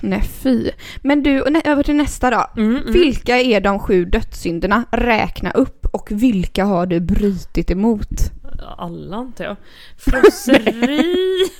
[0.00, 0.70] Nej fy.
[1.02, 2.46] Men du, över till nästa då.
[2.56, 2.92] Mm, mm.
[2.92, 4.84] Vilka är de sju dödssynderna?
[4.90, 8.08] Räkna upp och vilka har du brutit emot?
[8.78, 9.56] Alla antar jag.
[9.98, 11.04] Frosseri.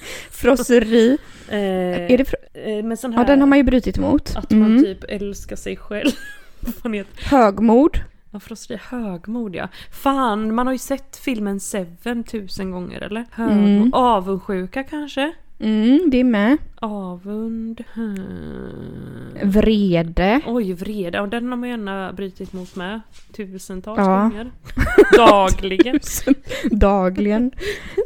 [0.30, 1.18] Frosseri.
[1.48, 1.58] eh,
[2.12, 4.32] Är det fr- eh, men sån här, ja, den har man ju brutit emot.
[4.36, 4.82] att man Mm.
[4.84, 6.10] typ älskar sig själv.
[7.30, 7.98] Högmod.
[8.30, 8.78] Ja, frosseri.
[8.90, 9.68] Högmod ja.
[10.02, 13.24] Fan, man har ju sett filmen Seven tusen gånger eller?
[13.30, 13.68] Högmod.
[13.68, 13.94] Mm.
[13.94, 15.32] Avundsjuka kanske?
[15.60, 16.56] Mm, det är med.
[16.80, 17.84] Avund...
[17.94, 19.38] Hmm.
[19.42, 20.40] Vrede.
[20.46, 21.20] Oj, vrede.
[21.20, 23.00] Och den har man gärna brutit mot med.
[23.36, 24.04] Tusentals Ja.
[24.22, 24.50] gånger.
[25.16, 26.00] Dagligen.
[26.70, 27.50] Dagligen.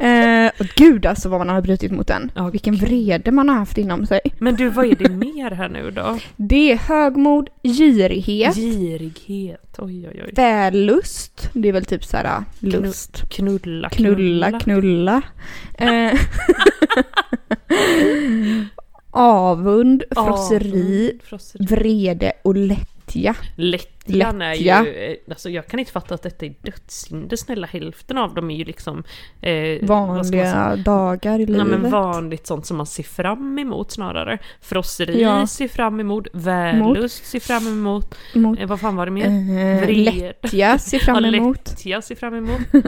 [0.01, 2.31] Eh, och gud alltså vad man har brutit mot den.
[2.35, 4.19] Ja, Vilken vrede man har haft inom sig.
[4.39, 6.19] Men du, vad är det mer här nu då?
[6.35, 9.75] Det är högmod, girighet, Girighet.
[9.77, 10.33] Oj, oj, oj.
[10.35, 11.49] vällust.
[11.53, 13.29] Det är väl typ så här lust.
[13.29, 15.21] Knulla, Knulla, knulla.
[15.77, 16.13] Eh,
[19.13, 21.65] avund, frosseri, Avund, frosseri.
[21.65, 23.35] vrede och lättja.
[23.55, 24.69] Lättjan är ju...
[24.69, 27.37] Eh, Alltså jag kan inte fatta att detta är dödssynder.
[27.37, 29.03] Snälla hälften av dem är ju liksom...
[29.41, 29.85] Eh?
[29.87, 31.67] Vanliga dagar i Ja livet.
[31.81, 34.37] men vanligt sånt som man ser fram emot snarare.
[34.61, 35.47] Frosseri Ja.
[35.47, 38.15] ser fram emot, vällust ser fram emot.
[38.35, 39.25] Mot, Eh, vad fan var det mer?
[39.25, 40.05] eh, Vred.
[40.43, 41.57] lättja ser fram Ja, emot.
[41.69, 42.61] lättja ser fram emot.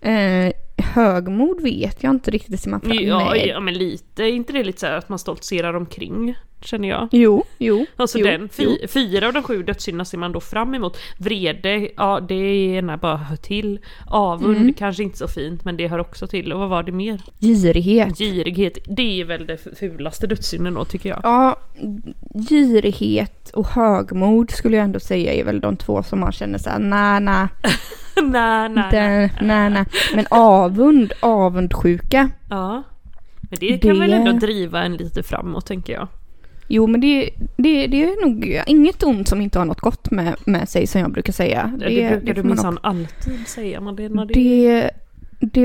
[0.00, 2.60] Eh, högmod vet jag inte riktigt.
[2.60, 3.48] Ser man Ja, Nej.
[3.48, 6.34] ja men lite, är inte det lite så att man stoltserar omkring?
[6.60, 7.08] Känner jag.
[7.12, 7.86] Jo, jo.
[7.96, 8.88] Alltså jo, den, fy, jo.
[8.88, 10.98] fyra av de sju dödssynderna ser man då fram emot.
[11.18, 13.78] Vrede, ja det är gärna bara hör till.
[14.06, 14.74] Avund, Mm.
[14.74, 16.52] kanske inte så fint men det hör också till.
[16.52, 17.20] Och vad var det mer?
[17.40, 18.18] Girighet.
[18.18, 21.20] Girighet, det är väl det fulaste dödssynden då tycker jag.
[21.22, 21.56] Ja,
[22.48, 26.78] girighet och högmod skulle jag ändå säga är väl de två som man känner såhär,
[26.78, 27.46] nej, nej,
[28.22, 29.84] nej, nej, nej, nej, nej.
[30.14, 32.30] Men avund, avundsjuka.
[32.50, 32.82] Ja.
[33.40, 36.08] Men det kan Det- väl ändå driva en lite framåt tänker jag.
[36.70, 40.34] Jo, men det, det, det är nog inget ont som inte har något gott med,
[40.46, 41.72] med sig som jag brukar säga.
[41.78, 44.24] Det, det brukar du får man minsann alltid säga Malena.
[44.24, 44.40] Det, Det,
[44.80, 44.90] det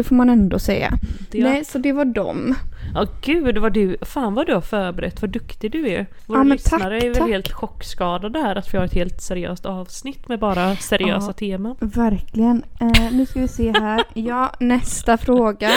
[0.03, 0.91] får man ändå säga.
[1.31, 2.55] det, Nej, så det var dem.
[2.93, 6.05] Ja gud vad du, fan vad du har förberett, vad duktig du är.
[6.25, 7.29] Våra Ja, lyssnare tack, är väl tack.
[7.29, 11.33] helt chockskadade här att vi har ett helt seriöst avsnitt med bara seriösa Ja.
[11.33, 11.75] teman.
[11.79, 12.63] Verkligen.
[12.81, 14.03] Eh, nu ska vi se här.
[14.13, 15.71] Ja, nästa fråga.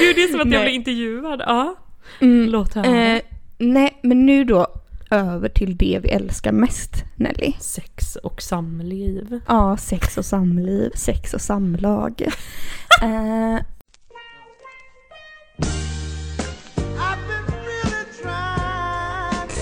[0.00, 0.64] Gud det är som att jag Nej.
[0.64, 1.42] blir intervjuad.
[1.46, 1.74] Ja,
[2.20, 2.86] Mm, låt höra.
[3.14, 3.20] eh,
[3.58, 4.66] nej, men nu då
[5.12, 7.52] över till det vi älskar mest, Nelly.
[7.60, 9.40] Sex och samliv.
[9.48, 12.22] Ja, sex och samliv, sex och samlag.
[13.02, 13.58] eh.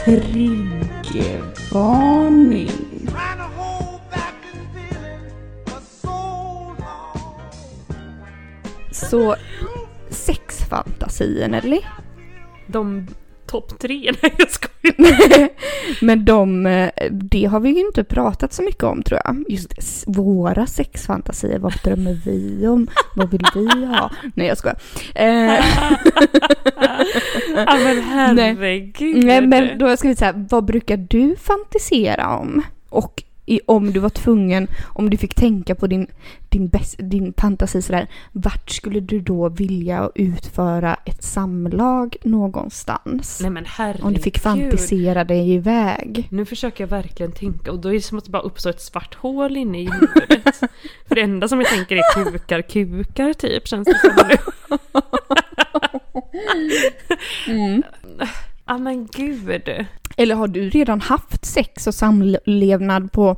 [0.04, 2.70] Triggervarning.
[8.92, 9.36] Så
[10.08, 11.80] sexfantasier Nelly.
[12.66, 13.06] De
[13.50, 15.48] topp tre, nej jag skojar.
[16.04, 19.44] Men de, eh, det har vi ju inte pratat så mycket om tror jag.
[19.48, 22.88] Just våra sexfantasier, vad drömmer vi om?
[23.16, 24.10] Vad vill vi ha?
[24.34, 24.78] Nej jag skojar.
[25.14, 25.24] Eh,
[27.56, 29.24] Ja men herregud.
[29.24, 32.62] nej men då ska vi säga, vad brukar du fantisera om?
[32.88, 36.06] Och i, om du var tvungen, om du fick tänka på din,
[36.48, 43.38] din, bäst, din fantasi sådär, vart skulle du då vilja utföra ett samlag någonstans?
[43.40, 44.04] Nej men herregud.
[44.04, 46.28] Om du fick fantisera dig iväg.
[46.30, 48.80] Nu försöker jag verkligen tänka och då är det som att det bara uppstår ett
[48.80, 50.60] svart hål inne i huvudet.
[51.08, 54.36] För det enda som jag tänker är kukar, kukar typ känns det som nu.
[57.48, 57.82] Mm.
[58.70, 59.68] Ja men gud.
[60.16, 63.36] Eller har du redan haft sex och samlevnad på,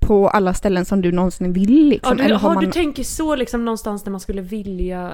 [0.00, 1.84] på alla ställen som du någonsin vill?
[1.84, 2.16] Ja, Liksom?
[2.16, 5.12] du, Eller har har man, du tänker så liksom någonstans där man skulle vilja...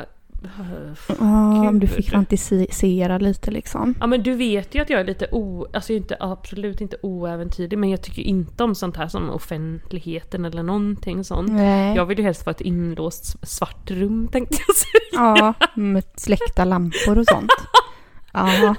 [1.18, 3.94] Ja, om du fick fantisera lite liksom.
[4.00, 5.66] Ja men du vet ju att jag är lite o...
[5.72, 10.44] Alltså jag inte, absolut inte oäventyrlig men jag tycker inte om sånt här som offentligheten
[10.44, 11.52] eller någonting sånt.
[11.52, 11.96] Nej.
[11.96, 15.02] Jag vill ju helst vara ett inlåst svart rum tänkte jag säga.
[15.12, 17.52] Ja, med släckta lampor och sånt.
[18.32, 18.74] Ja,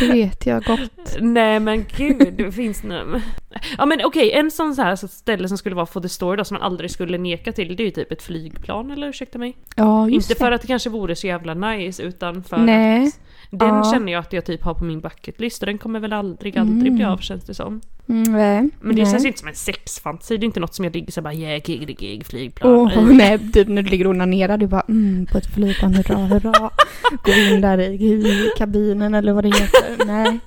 [0.00, 1.16] det vet jag gott.
[1.20, 3.20] Nej men gud, det finns nu.
[3.78, 6.44] Ja men okej, en sån så här ställe som skulle vara for the story då
[6.44, 9.56] som man aldrig skulle neka till det är ju typ ett flygplan eller ursäkta mig.
[9.76, 10.56] Ja, just Inte för det.
[10.56, 13.06] att det kanske vore så jävla nice utan för Nej.
[13.06, 13.14] att
[13.50, 13.90] den Ja.
[13.92, 16.94] känner jag att jag typ har på min bucketlist och den kommer väl aldrig, aldrig
[16.94, 17.80] bli av känns det som.
[18.08, 18.70] Mm, nej.
[18.80, 19.12] Men det nej.
[19.12, 21.62] känns inte som en sexfantasi, det är inte något som jag ligger så bara yeah,
[21.62, 22.72] gig, gig, flygplan.
[22.72, 26.16] Åh, nej, typ när du ligger och onanerar, du bara mm, på ett flygplan, hurra,
[26.16, 26.70] hurra.
[27.24, 30.06] Gå in där i, i kabinen eller vad det heter.
[30.06, 30.38] Nej.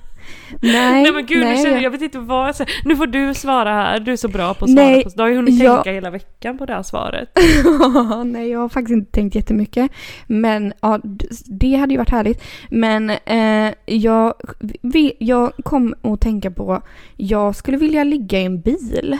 [0.62, 2.70] Nej, Nej men gud, nej, nu känner, jag- jag vet inte vad jag säger.
[2.84, 5.22] Nu får du svara här, du är så bra på att svara Nej, på Du
[5.22, 7.28] har ju hunnit jag- tänka hela veckan på det här svaret.
[8.24, 9.90] Nej, jag har faktiskt inte tänkt jättemycket.
[10.26, 11.00] Men ja,
[11.46, 12.42] det hade ju varit härligt.
[12.70, 14.34] Men eh, jag,
[14.82, 16.82] vi, jag kom att tänka på,
[17.16, 19.18] jag skulle vilja ligga i en bil.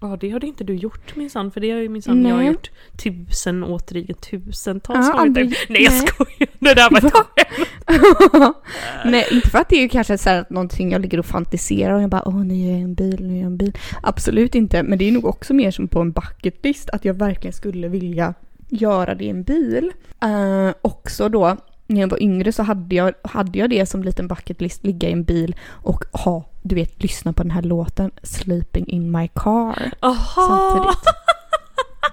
[0.00, 2.46] Ja det har det inte du gjort minsann, för det har ju minsann jag Nej.
[2.46, 5.22] gjort tusen återigen tusentals Ja, gånger.
[5.26, 6.06] aldrig- Nej jag nej.
[6.06, 8.56] skojar, det där var ett skämt.
[9.04, 11.26] Nej, inte för att det är ju kanske så här att någonting jag ligger och
[11.26, 13.76] fantiserar och jag bara åh nu är jag en bil, nu är jag en bil.
[14.02, 17.14] Absolut inte, men det är nog också mer som på en bucket list att jag
[17.14, 18.34] verkligen skulle vilja
[18.68, 19.92] göra det i en bil.
[20.24, 21.56] Uh, också då,
[21.86, 25.08] när jag var yngre så hade jag, hade jag det som liten bucket list, ligga
[25.08, 29.28] i en bil och ha, du vet, lyssna på den här låten Sleeping in my
[29.28, 30.46] car Aha!
[30.48, 31.04] samtidigt.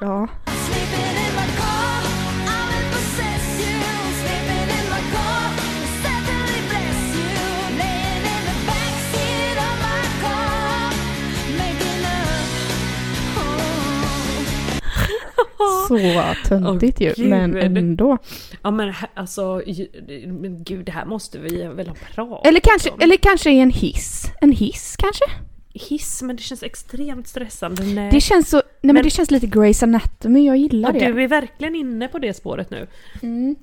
[0.01, 0.27] Ja.
[15.87, 17.29] Så töntigt Åh, ju, gud.
[17.29, 18.17] men ändå.
[18.61, 19.61] Ja men alltså,
[20.25, 22.99] men gud det här måste vi väl ha pratat Eller kanske, om.
[23.01, 24.31] eller kanske i en hiss.
[24.41, 25.23] En hiss kanske?
[25.73, 27.83] Hiss, men det känns extremt stressande.
[27.83, 28.11] Nej.
[28.11, 30.99] Det känns så, nej men, Men- det känns lite Grey's Anatomy, jag gillar det.
[31.13, 32.87] du är verkligen inne på det spåret nu.
[33.23, 33.55] Mm.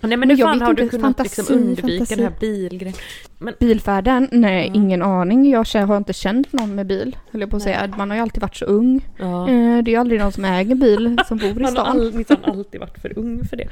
[0.00, 2.14] Nej men, jag fan har du kunnat fantasi, liksom undvika fantasi.
[2.14, 2.94] den här bilgrejen.
[3.38, 4.28] Men Bilfärden?
[4.32, 4.82] Nej, Mm.
[4.82, 5.50] ingen aning.
[5.50, 7.94] Jag har inte känt någon med bil, höll jag på att säga.
[7.98, 9.08] Man har ju alltid varit så ung.
[9.18, 9.48] ja.
[9.48, 11.86] Eh, Det är ju aldrig någon som äger bil som bor i Man har stan.
[11.86, 13.68] all, minsann alltid varit för ung för det.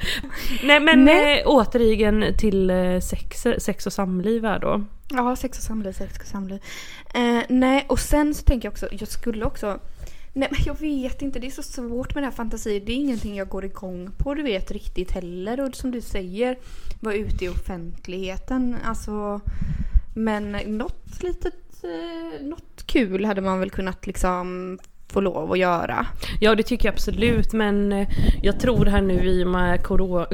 [0.63, 1.39] Nej men Nej.
[1.39, 4.83] Eh, återigen till eh, sex, sex och samliv här då.
[5.13, 6.59] Ja, sex och samliv, sex och samliv.
[7.15, 9.79] Eh, nej, och sen så tänker jag också, jag skulle också...
[10.33, 12.85] Nej men jag vet inte, det är så svårt med den här fantasin.
[12.85, 15.61] Det är ingenting jag går igång på, du vet riktigt heller.
[15.61, 16.57] Och som du säger,
[16.99, 18.77] vara ute i offentligheten.
[18.83, 19.41] Alltså,
[20.15, 24.79] men något litet, eh, något kul hade man väl kunnat liksom
[25.13, 26.05] få lov att göra.
[26.39, 28.07] Ja det tycker jag absolut men eh,
[28.41, 30.25] jag tror här nu i och med koro-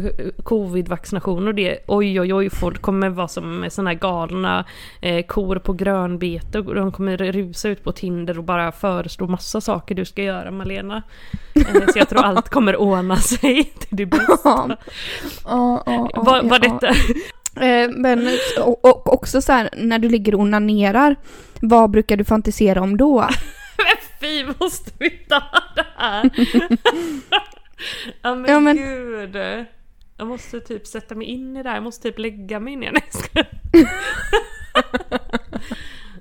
[0.44, 4.65] covid-vaccination och det, oj oj oj folk kommer vara som såna här galna
[5.02, 9.62] eh, kor på grönbete och de kommer rusa ut på Tinder och bara föreslå massa
[9.62, 11.04] saker du ska göra Malena.
[11.56, 11.63] Eh,
[11.94, 14.34] så jag tror allt kommer ordna sig till det bästa.
[14.44, 14.78] Ja,
[15.46, 16.88] ja, ja, Var, var detta...
[17.65, 18.30] Eh, men
[18.62, 21.15] och, och också så här, när du ligger och onanerar,
[21.62, 23.28] vad brukar du fantisera om då?
[24.21, 25.43] Fy måste vi ta
[25.75, 26.29] det här?
[28.21, 29.36] ja men, Ja, men- gud.
[30.17, 32.93] Jag måste typ sätta mig in i det här, jag måste typ lägga mig ner.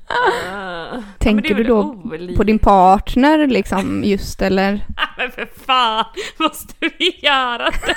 [0.08, 2.36] Ja, det Tänker du då oliv.
[2.36, 4.80] på din partner liksom just eller?
[5.16, 6.04] Men för fan,
[6.38, 7.96] måste vi göra det?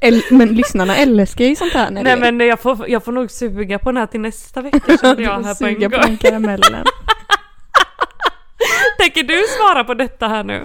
[0.00, 1.90] El- men lyssnarna älskar ju sånt här.
[1.90, 5.22] Nej men jag får, jag får nog suga på den här till nästa vecka kände
[5.22, 6.00] jag här på en Suga gång.
[6.00, 6.84] på den karamellen.
[9.00, 10.64] Tänker du svara på detta här nu?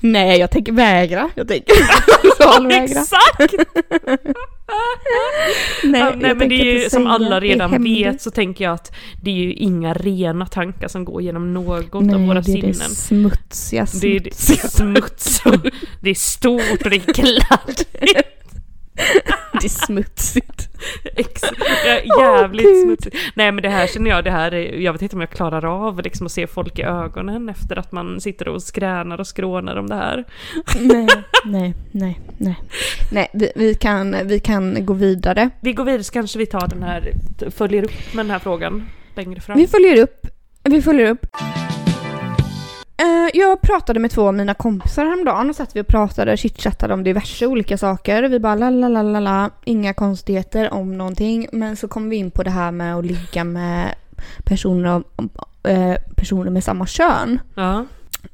[0.00, 1.30] Nej, jag tänker vägra.
[1.34, 1.74] Jag tänker
[2.22, 2.84] totalvägra.
[2.84, 3.54] Exakt!
[5.84, 8.92] Nej, Ja, nej men det är ju som alla redan vet så tänker jag att
[9.22, 12.54] det är ju inga rena tankar som går genom något Nej, av våra det är
[12.62, 12.90] det sinnen.
[12.90, 14.68] smutsiga, Det är det smutsiga.
[14.70, 15.42] smuts
[16.00, 17.88] det är stort och det är kladdigt.
[19.52, 20.68] Det är smutsigt.
[21.16, 21.42] Ex-
[22.18, 22.84] jävligt Gud.
[22.86, 23.16] smutsigt.
[23.34, 25.86] Nej men det här känner jag, det här är, jag vet inte om jag klarar
[25.86, 29.76] av liksom att se folk i ögonen efter att man sitter och skränar och skrånar
[29.76, 30.24] om det här.
[30.80, 31.06] nej,
[31.44, 32.56] nej, nej, nej.
[33.12, 35.50] Nej, vi, vi, kan, vi kan gå vidare.
[35.60, 37.12] Vi går vidare så kanske vi tar den här,
[37.50, 39.58] följer upp med den här frågan längre fram.
[39.58, 40.26] Vi följer upp.
[40.62, 41.26] Vi följer upp.
[43.00, 46.38] Eh, Jag pratade med två av mina kompisar häromdagen och satt vi och pratade och
[46.38, 48.22] chitchattade om diverse olika saker.
[48.22, 51.48] Vi bara la la la la la, inga konstigheter om någonting.
[51.52, 53.94] Men så kom vi in på det här med att ligga med
[54.44, 55.04] personer, av,
[55.62, 57.40] eh, personer med samma kön.
[57.54, 57.84] Ja.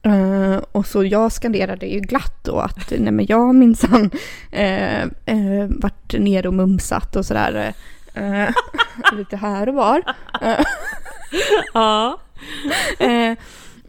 [0.02, 4.10] Eh, och så jag skanderade ju glatt då att nej men jag har minsann
[4.52, 7.74] uh, uh, varit nere och mumsat och sådär.
[9.12, 10.02] lite här och var.
[11.74, 12.18] Ja.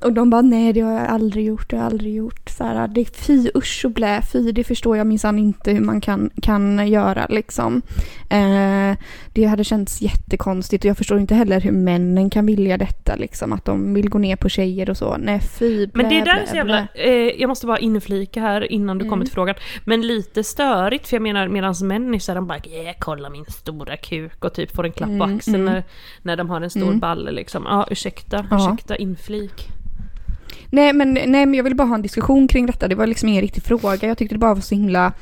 [0.01, 2.49] Och de bara nej det har jag aldrig gjort, det har jag aldrig gjort.
[2.49, 5.79] Så här, det är fy usch och blä, fy det förstår jag minsann inte hur
[5.81, 7.81] man kan, kan göra liksom.
[8.29, 8.97] Eh,
[9.33, 13.53] det hade känts jättekonstigt och jag förstår inte heller hur männen kan vilja detta liksom.
[13.53, 15.17] Att de vill gå ner på tjejer och så.
[15.17, 18.41] Nej fy blä, Men det där blä, är så jävla, eh, jag måste bara inflika
[18.41, 19.09] här innan du Mm.
[19.09, 19.55] kommer till frågan.
[19.85, 23.29] Men lite störigt för jag menar medans män är så här, de bara yeah, kolla
[23.29, 25.73] min stora kuk och typ får en klapp på Mm, axeln mm.
[25.73, 25.83] när,
[26.21, 26.99] när de har en stor Mm.
[26.99, 27.63] balle liksom.
[27.69, 28.57] Ja ursäkta, Ja.
[28.57, 29.67] ursäkta inflik.
[30.69, 32.87] Nej men, nej men jag ville bara ha en diskussion kring detta.
[32.87, 34.07] Det var liksom ingen riktig fråga.
[34.07, 35.13] Jag tyckte det bara var så himla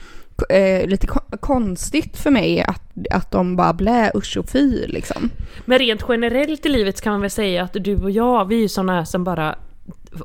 [0.49, 1.07] eh, lite
[1.39, 2.81] konstigt för mig att,
[3.11, 5.29] att de bara blä usch och fy liksom.
[5.65, 8.55] Men rent generellt i livet så kan man väl säga att du och jag, vi
[8.55, 9.55] är ju sådana här som bara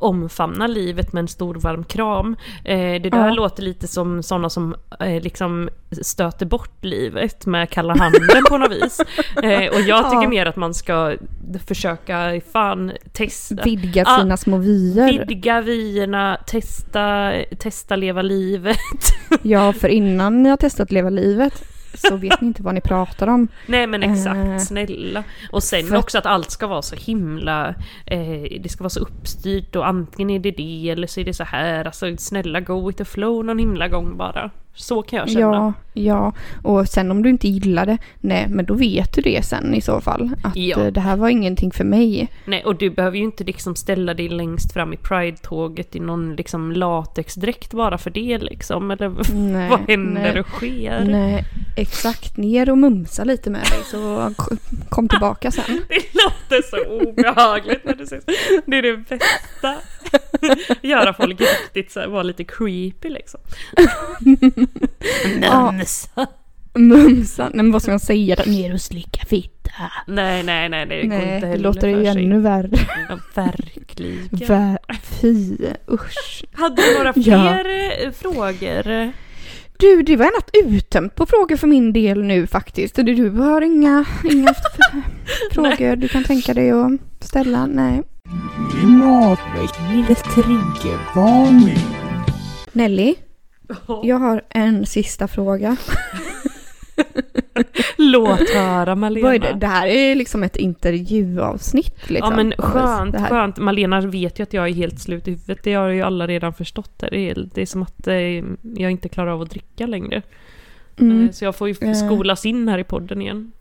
[0.01, 2.37] omfamnar livet med en stor varm kram.
[2.65, 3.35] Eh, det där Ja.
[3.35, 5.69] låter lite som sådana som eh, liksom
[6.03, 9.01] stöter bort livet med kalla handen på något vis.
[9.43, 10.29] Eh, och jag tycker Ja.
[10.29, 11.17] mer att man ska
[11.67, 13.63] försöka fan testa.
[13.65, 15.27] Vidga sina små vyer.
[15.27, 18.77] Vidga vyerna, testa, testa leva livet.
[19.43, 21.65] Ja, för innan ni har testat leva livet
[21.95, 23.49] så vet ni inte vad ni pratar om.
[23.67, 25.25] Nej men exakt, Eh, snälla.
[25.53, 27.69] Och sen för- också att allt ska vara så himla,
[28.07, 31.35] eh, det ska vara så uppstyrt och antingen är det det eller så är det
[31.35, 31.85] så här.
[31.85, 34.51] Alltså snälla go with the flow någon himla gång bara.
[34.75, 35.41] Så kan jag känna.
[35.43, 36.33] Ja, ja.
[36.63, 39.81] Och sen om du inte gillar det, nej men då vet du det sen i
[39.81, 40.31] så fall.
[40.43, 40.81] Att Ja.
[40.81, 42.29] eh, det här var ingenting för mig.
[42.45, 46.37] Nej och du behöver ju inte liksom ställa dig längst fram i Pride-tåget i någon
[46.37, 48.91] liksom latexdräkt bara för det liksom.
[48.91, 50.41] Eller Nej, vad händer nej.
[50.41, 51.05] och sker?
[51.05, 51.45] Nej,
[51.77, 52.37] exakt.
[52.37, 54.33] Ner och mumsa lite med dig så
[54.89, 55.65] kom tillbaka sen.
[55.89, 58.25] Det låter så obehagligt när du säger.
[58.71, 59.75] Det är det bästa.
[60.87, 63.41] Göra folk riktigt så här, vara lite creepy liksom.
[65.43, 65.73] Ja.
[65.73, 66.27] Mumsa.
[66.75, 68.51] Mumsa, nej men vad ska man säga då?
[68.51, 69.71] Ner och slicka fitta.
[70.07, 72.71] Nej, nej, nej, det går Nej, inte det låter ju ännu värre.
[73.09, 74.29] Ja, verkligen.
[74.31, 75.57] Vä- Fy,
[75.93, 76.45] usch.
[76.53, 77.23] Hade du några Ja.
[77.63, 77.67] fler
[78.07, 79.13] eh, frågor?
[79.79, 82.95] Du, det var annat uttömt på frågor för min del nu faktiskt.
[82.97, 84.55] Du, du har inga, inga
[85.53, 87.67] frågor du kan tänka dig att ställa?
[87.67, 88.03] Nej.
[88.81, 91.79] Klimatväckningens triggervarning.
[92.73, 93.15] Nelly,
[94.03, 95.77] jag har en sista fråga.
[97.97, 99.29] Låt höra Malena.
[99.31, 99.53] Det?
[99.53, 102.31] det här är liksom ett intervjuavsnitt liksom.
[102.31, 103.29] Ja men skönt, Det här.
[103.29, 103.57] skönt.
[103.59, 105.59] Malena vet ju att jag är helt slut i huvudet.
[105.65, 106.99] Det har ju alla redan förstått.
[106.99, 108.15] Det är, det är som att eh,
[108.75, 110.23] jag inte klarar av att dricka längre.
[111.01, 111.25] Mm.
[111.25, 111.93] Eh, Så jag får ju Eh.
[111.95, 113.53] skolas in här i podden igen.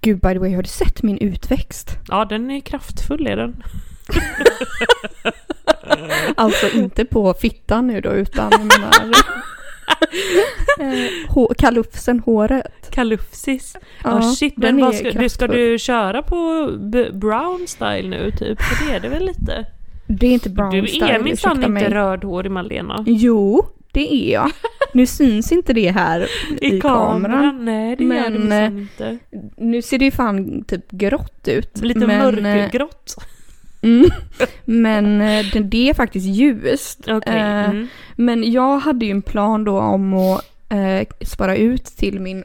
[0.00, 1.90] Gud, by the way, har du sett min utväxt?
[2.08, 3.62] Ja, den är kraftfull är den.
[6.34, 8.92] Alltså inte på fittan nu då, utan menar...
[10.80, 12.90] eh, hå- kalufsen, håret.
[12.90, 13.76] Kalufsis.
[14.04, 16.70] Ja, shit, men vad ska, du, ska du köra på
[17.12, 18.62] brown style nu typ?
[18.62, 19.66] För det är det väl lite?
[20.06, 23.04] Det är inte brown du style, är minsann inte rödhårig Malena.
[23.06, 24.50] Jo, det är jag.
[24.94, 26.26] Nu syns inte det här
[26.60, 27.64] i, kameran.
[27.64, 29.18] Nej, det gör det Men, minsann inte.
[29.56, 31.82] Nu ser det ju fan typ grått ut.
[31.82, 33.16] Lite men, eh, mörkgrått.
[33.82, 34.10] Mm,
[34.64, 37.00] men eh, det, är faktiskt ljust.
[37.08, 37.36] Okej.
[37.36, 37.88] Eh, mm.
[38.16, 42.44] Men jag hade ju en plan då om att eh, spara ut till min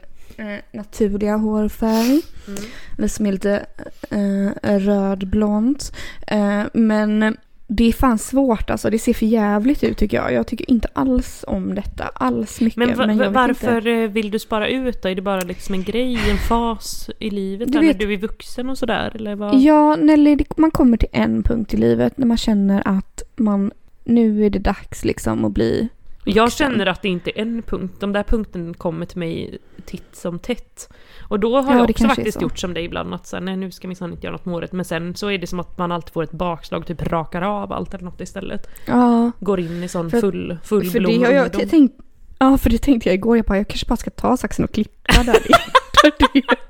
[0.72, 2.22] naturliga hårfärg.
[2.48, 2.60] Mm.
[2.98, 3.66] Eller som är lite
[4.10, 5.92] eh, rödblont.
[6.26, 7.36] Eh, men
[7.70, 10.32] Det är fan svårt alltså, det ser för jävligt ut tycker jag.
[10.32, 12.76] Jag tycker inte alls om detta, alls mycket.
[12.76, 13.90] Men, va- vet varför Inte.
[13.90, 15.08] eh, vill du spara ut då?
[15.08, 17.72] Är det bara liksom en grej, en fas i livet?
[17.72, 19.12] Du vet- du är vuxen och sådär?
[19.14, 19.54] Eller vad?
[19.60, 23.72] Ja, Nelly, man kommer till en punkt i livet när man känner att man,
[24.04, 25.88] nu är det dags liksom att bli
[26.34, 27.94] Jag känner att det inte är en punkt.
[28.00, 30.88] De där punkten kommer till mig titt som tätt.
[31.28, 33.14] Och då har Ja, jag också faktiskt gjort som dig ibland.
[33.14, 34.72] Att så nej nu ska minsann inte göra något med året.
[34.72, 36.86] Men sen så är det som att man alltid får ett bakslag.
[36.86, 38.68] Typ rakar av allt eller något istället.
[38.86, 41.94] Ja, Går in i sån För- full, full för blom det har jag t- tänkt,
[42.38, 44.72] ja för det tänkte jag igår, jag bara, jag kanske bara ska ta saxen och
[44.72, 45.36] klippa där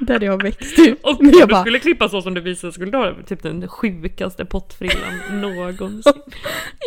[0.00, 0.98] där har växt ut.
[1.02, 3.68] Och jag du bara, skulle klippa så som du visade skulle du ha typ den
[3.68, 6.12] sjukaste pottfrillan någonsin.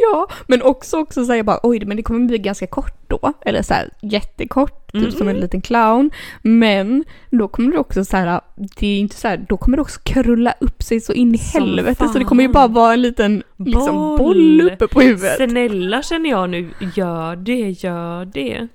[0.01, 3.61] ja, men också också säga bara, oj men det kommer bli ganska kort då, eller
[3.61, 5.11] så här jättekort, typ Mm.
[5.11, 6.11] som en liten clown.
[6.41, 9.81] Men då kommer det också så här, det är inte så här, då kommer det
[9.81, 12.53] också krulla upp sig så in i Som helvete så det kommer ju fan.
[12.73, 14.17] bara vara en liten liksom, Boll.
[14.17, 15.49] boll uppe på huvudet.
[15.49, 18.67] Snälla känner jag nu, gör det, gör det.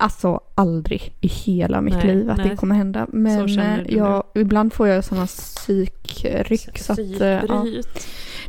[0.00, 2.48] Alltså aldrig i hela mitt Nej, liv att nej.
[2.48, 3.06] det kommer hända.
[3.12, 7.66] Men eh, jag, ibland får jag sådana psykryck så att, eh, ja.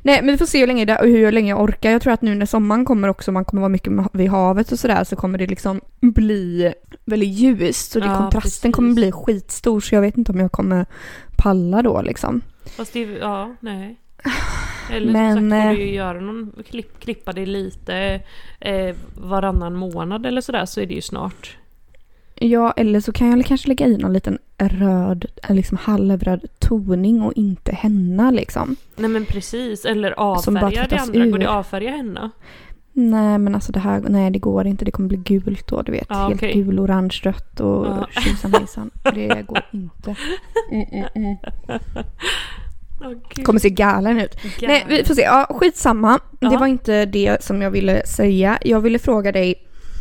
[0.01, 1.91] Nej men vi får se hur länge, det, hur länge jag orkar.
[1.91, 4.79] Jag tror att nu när sommaren kommer också, man kommer vara mycket vid havet och
[4.79, 6.73] sådär, så kommer det liksom bli
[7.05, 7.91] väldigt ljust.
[7.91, 8.41] Så det, Ja, kontrasten
[8.71, 8.75] precis.
[8.75, 10.85] kommer bli skitstor så jag vet inte om jag kommer
[11.37, 12.41] palla då liksom.
[12.65, 13.95] Fast det, ja, nej.
[14.91, 18.21] Eller Men, som sagt får eh, du ju göra någon, klipp, klippa det lite
[18.59, 21.57] eh, varannan månad eller sådär så är det ju snart.
[22.41, 27.21] Ja, eller så kan jag kanske lägga i någon liten röd, eh, liksom halvröd toning
[27.21, 28.75] och inte henna liksom.
[28.95, 31.25] Nej men precis, eller avfärga det andra.
[31.25, 31.39] Går ur.
[31.39, 32.29] det avfärga henne?
[32.93, 34.85] Nej men alltså det här, nej det går inte.
[34.85, 36.07] Det kommer bli gult då du vet.
[36.09, 36.53] Ja, Helt okej.
[36.53, 38.89] gul, orange, rött och tjosan hejsan.
[39.13, 40.15] Det går inte.
[40.71, 41.37] Mm, mm, mm.
[43.35, 43.45] Gud.
[43.45, 44.35] Kommer se galen ut.
[44.61, 46.19] Nej vi får se, ja skitsamma.
[46.39, 46.59] Det Ja.
[46.59, 48.57] var inte det som jag ville säga.
[48.61, 49.55] Jag ville fråga dig.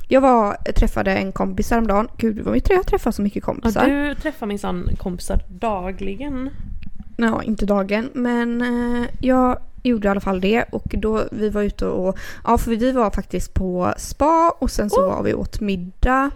[0.08, 2.08] Jag var, träffade en kompis häromdagen.
[2.16, 3.86] Gud vad mycket jag träffar så mycket Ja, kompisar.
[3.86, 6.50] du träffar minsann kompisar dagligen.
[7.16, 8.10] Ja, inte dagen.
[8.14, 12.58] Men eh, jag gjorde i alla fall det och då vi var ute och, ja
[12.58, 16.30] för vi var faktiskt på spa och sen så var vi åt middag.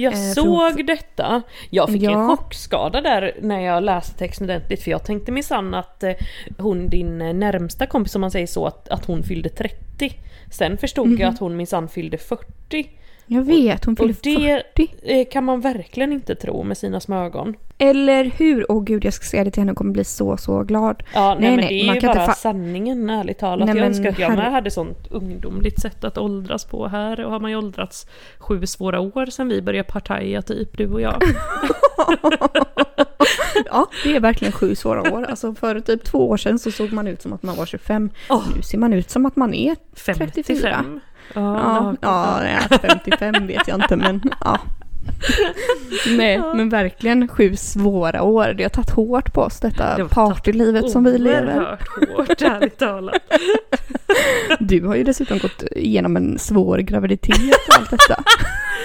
[0.00, 1.42] Jag Eh, såg detta.
[1.70, 2.26] Jag fick en Ja.
[2.28, 6.12] chockskada där när jag läste texten ordentligt för jag tänkte minsann att eh,
[6.58, 10.12] hon, din eh, närmsta kompis om man säger så, att, att hon fyllde 30.
[10.50, 11.18] Sen förstod Mhm.
[11.20, 12.88] jag att hon minsann fyllde 40.
[13.30, 14.94] Jag vet, hon fyller Och det 40.
[15.02, 17.56] eh, kan man verkligen inte tro med sina små ögon.
[17.78, 18.72] Eller hur?
[18.72, 21.02] Åh gud, jag ska säga det till henne och kommer bli så, så glad.
[21.14, 23.66] Ja, nej, Nej, men nej, det är ju bara sanningen ärligt talat.
[23.66, 27.24] Nej, jag men önskar att jag med hade sånt ungdomligt sätt att åldras på här.
[27.24, 28.06] Och har man ju åldrats
[28.38, 31.22] sju svåra år sedan vi började partaja typ, du och jag.
[33.70, 35.24] Ja, det är verkligen sju svåra år.
[35.24, 38.10] Alltså för typ två år sedan så såg man ut som att man var 25.
[38.30, 38.42] Åh.
[38.56, 40.30] Nu ser man ut som att man är 55.
[40.34, 40.84] 34.
[41.34, 44.58] Ja, Ja, ja, 55 vet jag inte men ja.
[46.16, 48.54] Nej, men verkligen sju svåra år.
[48.56, 51.78] Det har tagit hårt på oss Det detta har partylivet som vi lever.
[52.16, 53.22] Hårt, ärligt talat.
[54.60, 58.22] Du har ju dessutom gått igenom en svår graviditet och allt detta.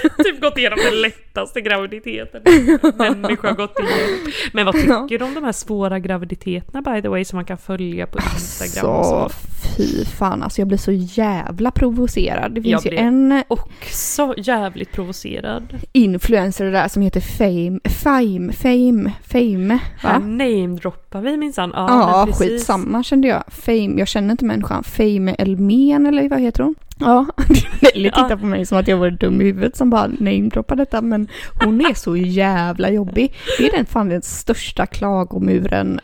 [0.23, 2.79] typ gått igenom den lättaste graviditeten en
[3.21, 4.31] människa har gått igenom.
[4.53, 7.57] Men vad tycker du om de här svåra graviditeterna by the way som man kan
[7.57, 9.35] följa på Instagram och Så så?
[9.77, 12.51] fy fan alltså jag blir så jävla provocerad.
[12.51, 15.63] Det Jag finns ju blir- en Också jävligt provocerad.
[15.91, 19.79] influencer där som heter Fame, Fame, Fame, Fame.
[19.99, 20.19] Här Va?
[20.19, 21.71] namedroppar vi minsann.
[21.75, 23.43] Ja, Ja, skitsamma kände jag.
[23.47, 24.83] Fame, jag känner inte människan.
[24.83, 26.75] Fame Elmen eller vad heter hon?
[26.99, 27.25] Ja,
[27.81, 28.37] Nelly tittar Ja.
[28.39, 31.27] på mig som att jag var dum i huvudet som bara namedroppar detta men
[31.63, 33.35] hon är så jävla jobbig.
[33.57, 35.99] Det är den fan den största klagomuren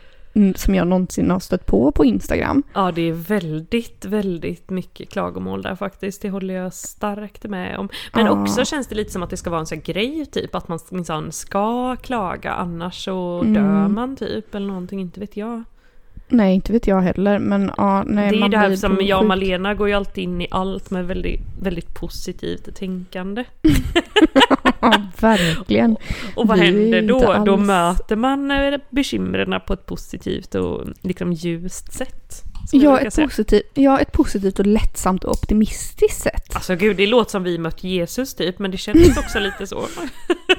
[0.56, 2.62] som jag någonsin har stött på på Instagram.
[2.74, 6.22] Ja, det är väldigt, väldigt mycket klagomål där faktiskt.
[6.22, 7.88] Det håller jag starkt med om.
[8.14, 8.32] Men Ja.
[8.42, 10.68] också känns det lite som att det ska vara en sån här grej typ, att
[10.68, 13.54] man minsann ska klaga annars så Mm.
[13.54, 15.62] dör man typ eller någonting, inte vet jag.
[16.30, 18.98] Nej, inte vet jag heller men ja, nej det är ju man det här som
[19.00, 23.44] jag och Malena går ju alltid in i allt med väldigt, väldigt positivt tänkande.
[24.82, 25.96] Ja, verkligen.
[26.36, 27.44] Och vad Vi händer då?
[27.44, 32.49] Då möter man eh, bekymren på ett positivt och liksom ljust sätt.
[32.72, 33.26] Ja ett, säga.
[33.26, 36.54] positivt, ja, ett positivt och lättsamt och optimistiskt sätt.
[36.54, 39.84] Alltså gud, det låter som vi mött Jesus typ, men det känns också lite så.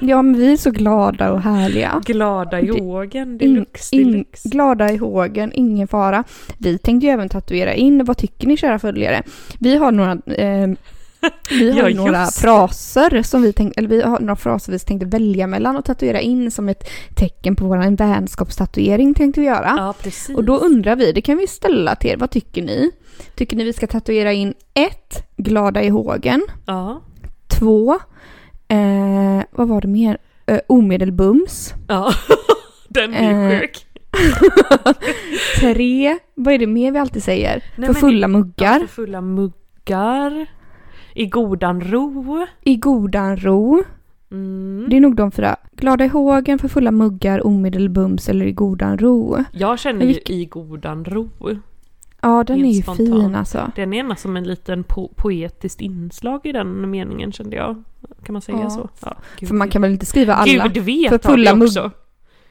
[0.00, 2.02] Ja, men vi är så glada och härliga.
[2.06, 4.48] Glada yogen, In, deluxe, in, deluxe.
[4.48, 6.24] glada i hågen, ingen fara.
[6.58, 9.22] Vi tänkte ju även tatuera in, vad tycker ni kära följare?
[9.58, 10.68] Vi har några, eh,
[11.50, 15.06] Vi har Ja, några fraser som vi tänkte, eller vi har några fraser vi tänkte
[15.06, 19.74] välja mellan och tatuera in som ett tecken på vår vänskapstatuering tänkte vi göra.
[19.76, 20.36] Ja, precis.
[20.36, 22.90] Och då undrar vi, det kan vi ställa till er, vad tycker ni?
[23.34, 27.02] Tycker ni vi ska tatuera in ett, glada i hågen, Ja.
[27.58, 27.92] två,
[28.68, 30.18] eh, vad var det mer?
[30.46, 31.74] Eh, omedelbums.
[31.88, 32.12] Ja.
[32.88, 33.86] Den ju Eh, sjuk.
[35.60, 37.64] Tre, vad är det mer vi alltid säger?
[37.76, 40.46] Nej, för fulla muggar, Ja, för fulla muggar.
[41.14, 42.46] I godan ro.
[42.62, 43.84] i godan ro.
[44.30, 44.86] Mm.
[44.90, 45.56] Det är nog de fyra.
[45.72, 49.44] Glada i hågen, för fulla muggar, omedelbums eller i godan ro.
[49.52, 51.28] Jag känner ju i godan ro.
[52.24, 53.72] Ja, den Helt är ju fin alltså.
[53.76, 57.82] Den är som en liten po- poetiskt inslag i den meningen kände jag.
[58.24, 58.70] Kan man säga Ja.
[58.70, 58.88] så?
[59.02, 60.68] Ja, gud, För man kan väl inte skriva alla?
[60.68, 61.90] Gud vet för har fulla vi mugg- också.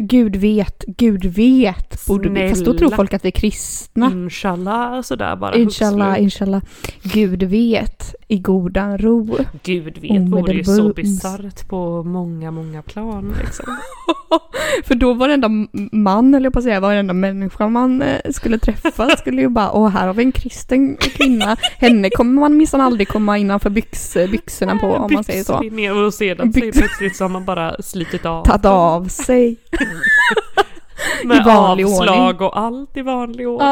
[0.02, 2.08] Gud vet, Gud vet.
[2.08, 4.06] Borde vi, fast då tror folk att vi är kristna.
[4.06, 5.56] Inshallah sådär bara.
[5.56, 6.62] Inshallah, inshallah.
[7.04, 9.38] Gud vet, i godan ro.
[9.64, 10.96] Gud vet vore ju så Omedelbums.
[10.96, 13.66] bisarrt på många, många plan liksom.
[14.84, 15.50] För då varenda
[15.92, 19.72] man, eller jag på att säga, varenda människa man eh, skulle träffa skulle ju bara,
[19.72, 21.58] åh här har vi en kristen kvinna.
[21.78, 25.60] Henne kommer man minsann aldrig komma innanför byx, byxorna på om man säger så.
[25.60, 28.46] Byxlinje och sedan så plötsligt så har man bara slitit av.
[28.46, 29.58] Tagit av sig.
[31.26, 33.68] Med i vanlig avslag och allt i vanlig ordning.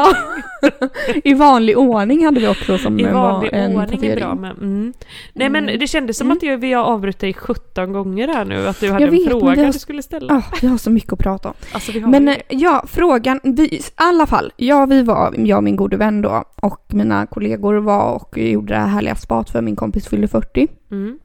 [0.62, 0.88] Ja.
[1.24, 4.50] I vanlig ordning hade vi också som I var vanlig en ordning är bra med.
[4.50, 4.92] Mm.
[5.32, 5.78] Nej men Mm.
[5.80, 6.36] det kändes som Mm.
[6.36, 8.66] att jag, vi har avbrutit dig 17 gånger här nu.
[8.68, 10.34] Att du hade Jag en vet, men fråga har- du skulle ställa.
[10.34, 11.54] Ah, vi har så mycket att prata om.
[11.72, 15.64] Alltså, Men ju eh, ja, frågan, vi, i alla fall, ja vi var, jag och
[15.64, 19.60] min gode vän då, och mina kollegor var och gjorde det här härliga spat för
[19.60, 20.68] min kompis fyllde 40.
[20.90, 21.18] Mm.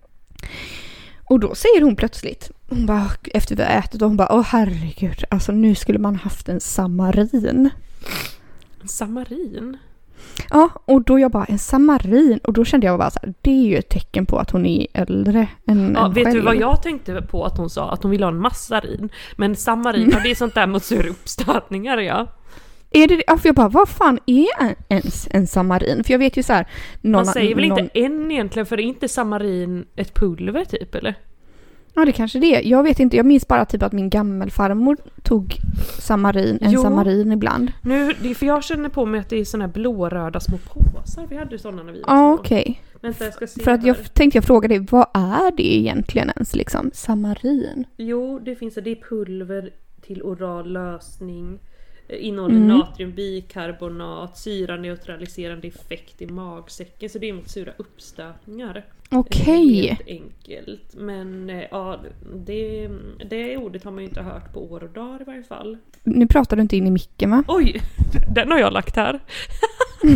[1.26, 4.42] Och då säger hon plötsligt, hon bara, efter vi har ätit, och hon bara, åh
[4.44, 7.70] herregud, alltså nu skulle man haft en samarin.
[8.86, 9.78] Samarin?
[10.50, 13.52] Ja, och då jag bara, en samarin, och då kände jag bara så här, det
[13.52, 16.36] är ju ett tecken på att hon är äldre än Ja, en vet själv.
[16.38, 17.92] du vad jag tänkte på att hon sa?
[17.92, 19.10] Att hon ville ha en massarin.
[19.38, 20.14] Men samarin, Mm.
[20.18, 22.28] ja, det är sånt där mot sura uppstötningar ja.
[22.96, 26.04] Är det ja, för jag bara, vad fan är ens en samarin?
[26.04, 26.68] För jag vet ju så här,
[27.02, 30.96] någon, Man säger väl någon, inte en egentligen, för är inte samarin ett pulver typ
[30.96, 31.16] eller?
[31.98, 32.62] Ja, det kanske det är.
[32.70, 35.56] Jag vet inte, jag minns bara typ att min gammelfarmor tog
[36.00, 36.82] samarin, en Jo.
[36.82, 37.72] samarin ibland.
[37.82, 41.28] Nu, för jag känner på mig att det är såna här blåröda små påsar.
[41.30, 42.34] Vi hade ju sådana när vi var små.
[42.34, 42.82] okej.
[43.02, 43.88] Vänta jag ska se För att här.
[43.88, 46.92] jag tänkte jag fråga dig, vad är det egentligen ens liksom?
[46.94, 47.86] Samarin?
[47.98, 49.70] Jo, det finns det är pulver
[50.02, 51.60] till oral lösning.
[52.08, 52.68] Eh, Innehåller Mm.
[52.68, 57.10] natriumbikarbonat, syraneutraliserande effekt i magsäcken.
[57.10, 58.76] Så det är mot sura uppstötningar.
[59.12, 59.88] Eh, Okej.
[59.88, 60.94] Helt enkelt.
[60.94, 62.00] Men eh, ja,
[62.36, 62.90] det,
[63.30, 65.78] det ordet har man ju inte hört på år och dagar i varje fall.
[66.04, 67.44] Nu pratar du inte in i micken va?
[67.48, 67.82] Oj!
[68.36, 69.20] Den har jag lagt här.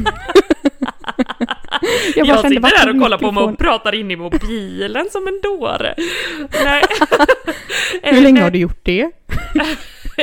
[2.16, 5.42] Jag, Jag, sitter tog och kollar på mig och pratar in i mobilen som en
[5.42, 5.96] dåre.
[6.64, 6.84] Nej.
[8.04, 9.12] Hur länge har du gjort det?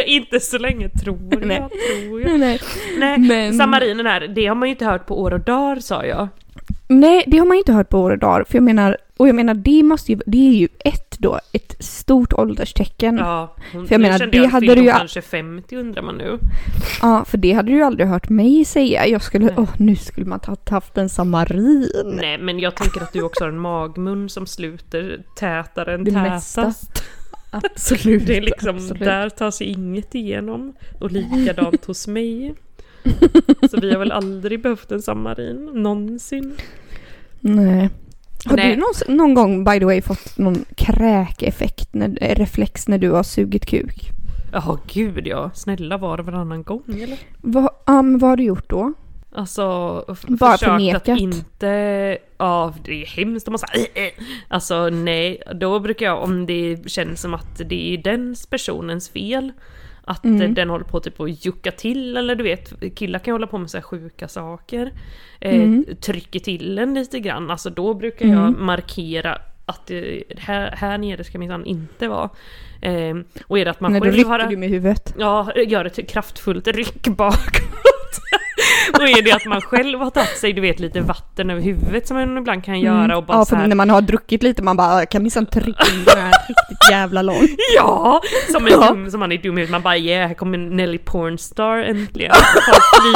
[0.06, 1.46] inte så länge tror jag.
[1.46, 1.68] Nej.
[2.08, 2.40] Tror jag.
[2.40, 2.60] Nej.
[2.98, 6.04] Nej, Men- samarinen här, det har man ju inte hört på år och dagar sa
[6.04, 6.28] jag.
[6.88, 8.44] Nej, det har man ju inte hört på år och dagar.
[8.44, 11.76] För jag menar, och jag menar det måste ju, det är ju ett då, ett
[11.84, 13.16] stort ålderstecken.
[13.16, 16.16] Ja, Ja, hon, För jag menar, det jag hade du ju- kanske 50 undrar man
[16.16, 16.38] nu.
[17.26, 19.06] för det hade du ju aldrig hört mig säga.
[19.06, 21.90] Jag skulle, åh nu skulle man ha haft en samarin.
[22.20, 26.10] Nej men jag tänker att du också har en magmun som sluter tätare än Det
[26.12, 26.72] mesta.
[27.64, 28.26] Absolut.
[28.26, 29.02] Det är liksom, absolut.
[29.02, 30.74] där tar sig inget igenom.
[31.00, 32.54] Och likadant hos mig.
[33.70, 36.54] Så vi har väl aldrig behövt en samarin, någonsin.
[37.40, 37.90] Nej.
[38.44, 38.70] Har Nej.
[38.70, 43.10] du någon, någon gång by the way fått någon kräkeffekt, när, eh, reflex när du
[43.10, 44.10] har sugit kuk?
[44.52, 47.18] Ja gud ja, snälla var det varannan gång eller?
[47.86, 48.92] Ja, men vad har du gjort då?
[49.36, 51.08] Alltså, Bara försökt förnekat.
[51.08, 52.18] att inte...
[52.38, 54.12] Ja, det är hemskt om man säger äh, äh.
[54.48, 59.52] Alltså nej, då brukar jag om det känns som att det är den personens fel.
[60.04, 60.54] Att Mm.
[60.54, 63.58] den håller på typ att jucka till eller du vet, killar kan ju hålla på
[63.58, 64.92] med så här sjuka saker.
[65.40, 65.84] Eh, Mm.
[66.00, 68.66] Trycker till en lite grann, alltså då brukar jag Mm.
[68.66, 69.90] markera att
[70.38, 72.30] här, här nere ska minsann inte vara.
[72.82, 73.16] Eh,
[73.46, 74.46] och är det att man då själv rycker har...
[74.46, 75.14] du med huvudet.
[75.18, 77.42] Ja, gör ett kraftfullt ryck bakåt.
[78.92, 82.06] Och är det att man själv har tagit sig, du vet, lite vatten över huvudet
[82.08, 83.40] som man ibland kan göra och bara Mm.
[83.40, 86.04] ja, för här, när man har druckit lite man bara "Jag kan minsann trycka in
[86.04, 87.50] den här riktigt jävla långt.
[87.76, 88.20] Ja!
[88.52, 88.88] Som, en Ja.
[88.90, 92.32] dum, som man är dum i man bara yeah, här kommer Nelly Pornstar äntligen.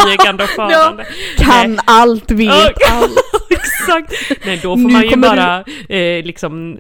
[0.07, 1.05] Flygande och farande.
[1.39, 2.73] Kan allt, vet Ja.
[2.91, 3.19] allt.
[3.51, 4.13] Exakt!
[4.47, 6.79] Nej då får Nu man ju bara eh, liksom,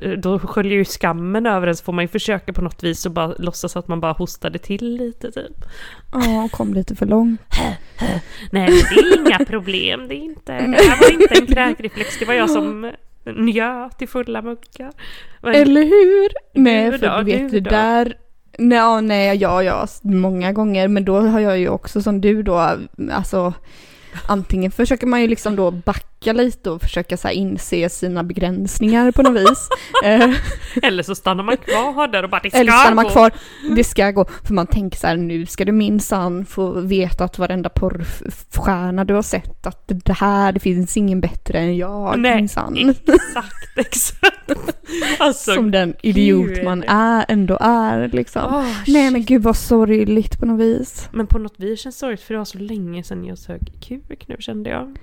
[0.00, 3.06] eh, då sköljer ju skammen över en så får man ju försöka på något vis
[3.06, 5.56] och bara låtsas att man bara hostade till lite typ.
[6.12, 7.40] Ja, kom lite för långt.
[8.50, 10.08] Nej, det är inga problem.
[10.08, 12.18] Det, är inte, det här var inte en kräkreflex.
[12.18, 12.92] Det var jag som
[13.24, 14.92] njöt i fulla muggar.
[15.42, 16.28] Men, Eller hur?
[16.62, 18.14] Nej, för då, du vet det där...
[18.58, 22.78] Nej, nej, ja, ja, många gånger, men då har jag ju också som du då,
[23.12, 23.52] alltså
[24.26, 29.22] antingen försöker man ju liksom då backa lite och försöka så inse sina begränsningar på
[29.22, 29.68] något vis.
[30.04, 30.30] eh,
[30.82, 33.10] Eller så stannar man kvar där och bara det ska eller stannar man gå.
[33.10, 33.32] kvar,
[33.76, 37.38] det ska gå, för man tänker så här nu ska du minsann få veta att
[37.38, 42.36] varenda porrstjärna du har sett att det här, det finns ingen bättre än jag Nej,
[42.36, 42.76] minsann.
[43.06, 44.34] Exakt, exakt.
[45.18, 46.64] Alltså, Som den idiot gud.
[46.64, 48.42] man är, ändå är liksom.
[48.54, 51.08] åh, Nej men gud vad sorgligt på något vis.
[51.12, 53.60] Men på något vis känns det sorgligt för det var så länge sedan jag sög
[53.88, 54.96] kuk nu kände jag.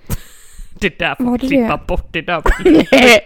[0.79, 1.83] Det där får det klippa det?
[1.87, 2.41] bort det där.
[2.91, 3.23] Nej,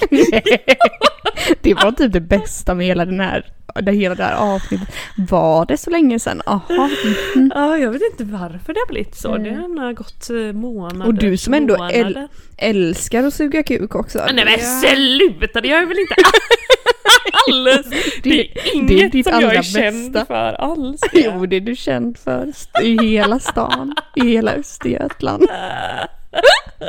[1.62, 3.46] Det var typ det bästa med hela den här,
[3.82, 4.88] det hela det här avsnittet.
[5.30, 6.42] Var det så länge sedan?
[6.46, 6.90] Jaha.
[7.36, 7.52] mhm.
[7.56, 9.36] Ja, jag vet inte varför det har blivit så.
[9.36, 9.76] Mm.
[9.76, 11.08] Det har gått eh, månader.
[11.08, 12.28] Och du som ändå äl-
[12.58, 14.26] älskar att suga kuk också.
[14.34, 17.88] Nej men sluta, det gör jag väl inte alls!
[18.24, 20.26] Det är det är inget ditt som jag är känd bästa.
[20.26, 21.02] för alls.
[21.14, 22.48] Jo, det är du känd för
[22.84, 25.44] i hela stan, i hela Östergötland.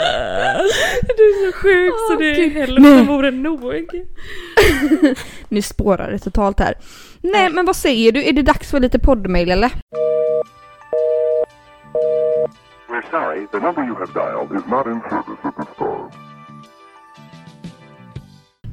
[1.17, 3.61] Du är så sjuk så det är hälften vore nog.
[5.49, 6.75] Nu spårar det totalt här.
[7.21, 8.29] Nej, men vad säger du?
[8.29, 9.73] Är det dags för lite poddmail eller?
[12.89, 16.20] We're sorry, the number you have dialed is not in service at this time.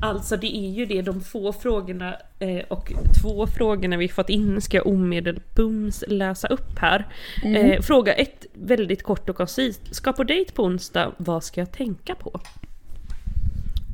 [0.01, 4.61] Alltså det är ju det, de få frågorna eh, och två frågorna vi fått in
[4.61, 7.07] ska jag omedelbums läsa upp här.
[7.43, 9.95] Eh, fråga ett, väldigt kort och koncist.
[9.95, 12.39] Ska på dejt på onsdag, vad ska jag tänka på?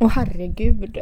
[0.01, 0.97] Åh herregud.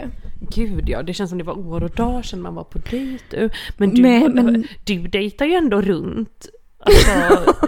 [0.55, 3.23] Gud ja, det känns som det var år och dagar sedan man var på dejt.
[3.29, 3.49] du.
[3.77, 6.49] Men du, Nej, men- du dejtar ju ändå runt
[6.79, 7.11] alltså,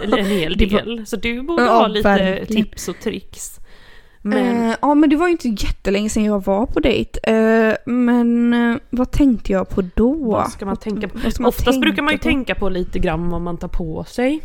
[0.18, 1.06] en hel del.
[1.06, 2.64] Så du borde Ja, ha lite verkligen.
[2.64, 3.60] tips och tricks.
[4.26, 7.20] Men Eh, ja men det var ju inte jättelänge sedan jag var på dejt.
[7.22, 10.12] Eh, men eh, vad tänkte jag på då?
[10.14, 11.18] vad ska man tänka på?
[11.24, 12.22] Vad man Oftast brukar man ju på?
[12.24, 14.40] tänka på lite grann vad man tar på sig.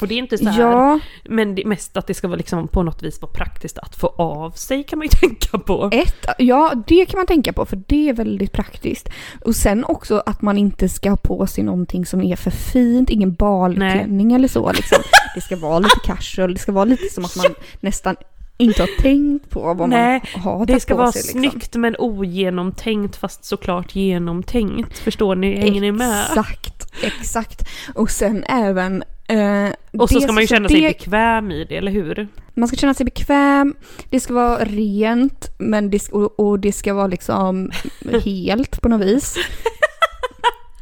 [0.00, 2.68] Och det är inte så här, Ja, men det, mest att det ska vara liksom
[2.68, 5.90] på något vis vara praktiskt att få av sig kan man ju tänka på.
[5.92, 9.08] ett, ja det kan man tänka på för det är väldigt praktiskt.
[9.44, 13.10] Och sen också att man inte ska ha på sig någonting som är för fint,
[13.10, 14.98] ingen balklänning eller så liksom.
[15.34, 17.46] Det ska vara lite casual, det ska vara lite som att man
[17.80, 18.16] nästan
[18.58, 21.40] inte har tänkt på vad Nej, man har Det ska vara sig, liksom.
[21.40, 24.98] snyggt men ogenomtänkt fast såklart genomtänkt.
[24.98, 25.56] Förstår ni?
[25.60, 26.24] Hänger ni med?
[26.28, 27.68] Exakt, exakt.
[27.94, 29.02] Och sen även...
[29.28, 29.68] Eh,
[30.00, 32.28] Och så ska man ju känna sig det- bekväm i det, eller hur?
[32.54, 33.74] Man ska känna sig bekväm,
[34.10, 37.70] det ska vara rent men det ska, och, och det ska vara liksom
[38.24, 39.36] helt på något vis.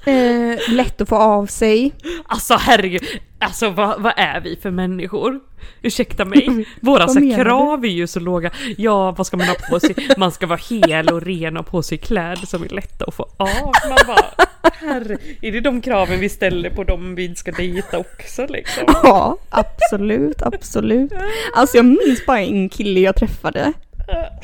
[0.06, 1.92] Eh, lätt att få av sig.
[2.26, 3.02] Alltså herregud,
[3.38, 5.40] alltså vad, vad är vi för människor?
[5.82, 7.44] Ursäkta mig, våra så menar du?
[7.44, 8.50] krav är ju så låga.
[8.76, 9.94] Ja, vad ska man ha på sig?
[10.16, 13.22] Man ska vara hel och ren och på sig kläder som är lätta att få
[13.36, 13.72] av.
[13.88, 18.46] Man bara, herre, är det de kraven vi ställer på dem vi ska dejta också
[18.46, 18.84] liksom?
[18.86, 21.12] Ja, absolut, absolut.
[21.56, 23.72] Alltså jag minns bara en kille jag träffade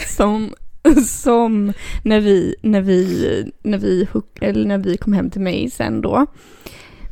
[0.07, 0.55] som,
[1.07, 1.73] som
[2.03, 4.09] när vi, när vi, när vi,
[4.41, 6.27] eller när vi kom hem till mig sen då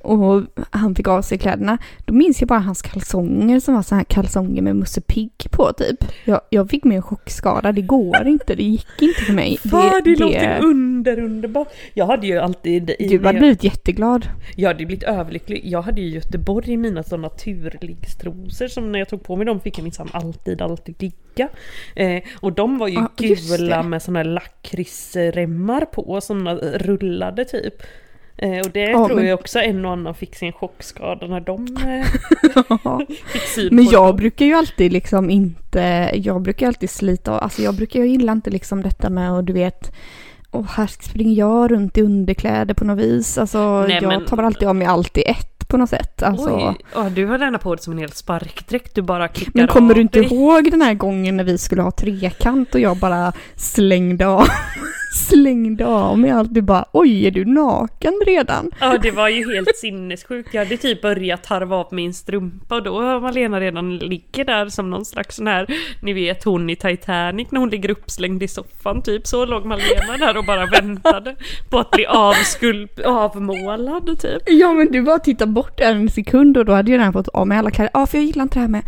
[0.03, 3.95] och han fick av sig kläderna, då minns jag bara hans kalsonger som var så
[3.95, 6.05] här kalsonger med Musse Pigg på typ.
[6.25, 9.59] Jag, jag fick mig en chockskada, det går inte, det gick inte för mig.
[9.59, 11.69] Fan, det, låter under underbart.
[11.95, 12.91] Jag hade ju alltid...
[12.99, 14.27] i- Du hade blivit jätteglad.
[14.57, 15.61] Jag hade blivit överlycklig.
[15.65, 19.61] Jag hade ju i Göteborg mina sådana naturligstrosor som när jag tog på mig dem
[19.61, 21.49] fick jag minsann alltid, alltid digga.
[21.97, 23.89] Eh, och de var ju just gula det.
[23.89, 27.75] med sådana här lakritsremmar på, sådana rullade typ.
[28.43, 31.41] Eh, och det Ja, tror men- jag också en och annan fick sin chockskada när
[31.41, 32.99] de eh,
[33.33, 34.17] fick syn Men jag dem.
[34.17, 38.51] brukar ju alltid liksom inte, jag brukar alltid slita alltså jag brukar, jag gillar inte
[38.51, 39.93] liksom detta med och du vet,
[40.51, 43.39] och här springer jag runt i underkläder på något vis.
[43.39, 46.23] Alltså Nej, jag men- tar väl alltid av mig allt i ett på något sätt.
[46.23, 49.53] Alltså, Oj, ja, du har denna på det som en hel sparkdräkt, du bara kickar
[49.55, 50.33] men kommer av du inte dig.
[50.35, 54.47] ihåg den här gången när vi skulle ha trekant och jag bara slängde av,
[55.11, 56.55] slängde av mig allt.
[56.55, 58.71] Du bara, oj är du naken redan?
[58.81, 60.55] Ja det var ju helt sinnessjukt.
[60.55, 64.69] Jag hade typ börjat harva av min strumpa och då har Malena redan ligger där
[64.69, 65.67] som någon slags sån här,
[66.03, 69.27] ni vet hon i Titanic när hon ligger uppslängd i soffan typ.
[69.27, 71.37] Så låg Malena där och bara väntade
[71.71, 74.43] på att bli avskulp, avmålad typ.
[74.47, 77.47] Ja men du bara tittar bort en sekund och då hade jag redan fått av
[77.47, 77.91] mig alla kläder.
[77.95, 78.83] Ja för jag gillar inte det här med,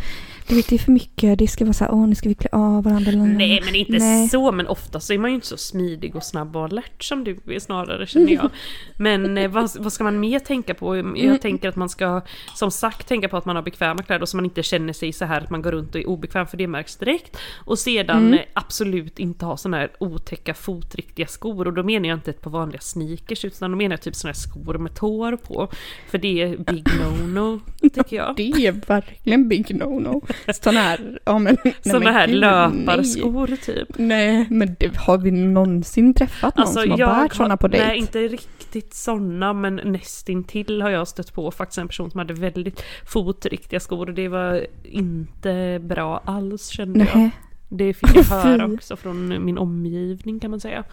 [0.48, 2.34] du vet det är för mycket, det ska vara så här, åh nu ska vi
[2.34, 3.12] klä av varandra.
[3.12, 4.28] Nej men inte Nej.
[4.28, 7.24] så, men ofta så är man ju inte så smidig och snabb och alert som
[7.24, 8.50] du är snarare känner jag.
[8.98, 10.96] Men eh, vad, vad ska man mer tänka på?
[10.96, 11.38] Jag Mm.
[11.38, 12.20] tänker att man ska
[12.54, 15.24] som sagt tänka på att man har bekväma kläder så man inte känner sig så
[15.24, 17.36] här att man går runt och är obekväm för det märks direkt.
[17.64, 18.34] Och sedan Mm.
[18.34, 22.40] eh, absolut inte ha såna här otäcka fotriktiga skor och då menar jag inte ett
[22.40, 25.68] par vanliga sneakers utan då menar jag typ såna här skor med tår på.
[26.10, 27.60] För det är big no-no
[27.94, 28.36] tycker jag.
[28.36, 30.31] Det är verkligen big no-no.
[30.62, 31.56] Sådana här, ja men...
[31.64, 33.88] nej, men här gud, löparskor typ.
[33.96, 34.36] Nej.
[34.36, 37.86] nej, men det, har vi någonsin träffat någon som har bärt sådana på dejt?
[37.86, 42.34] Nej, inte riktigt sådana, men nästintill har jag stött på faktiskt en person som hade
[42.34, 47.16] väldigt fotriktiga skor och det var inte bra alls kände jag.
[47.16, 47.30] Nej,
[47.68, 50.84] Det fick jag höra också från min omgivning kan man säga.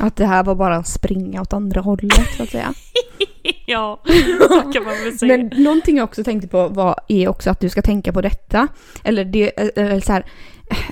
[0.00, 2.74] att det här var bara en springa åt andra hållet så att säga.
[3.66, 4.00] ja,
[4.48, 5.36] så kan man väl säga.
[5.36, 8.68] Men någonting jag också tänkte på var, är också att du ska tänka på detta.
[9.04, 10.24] Eller det, eller så här,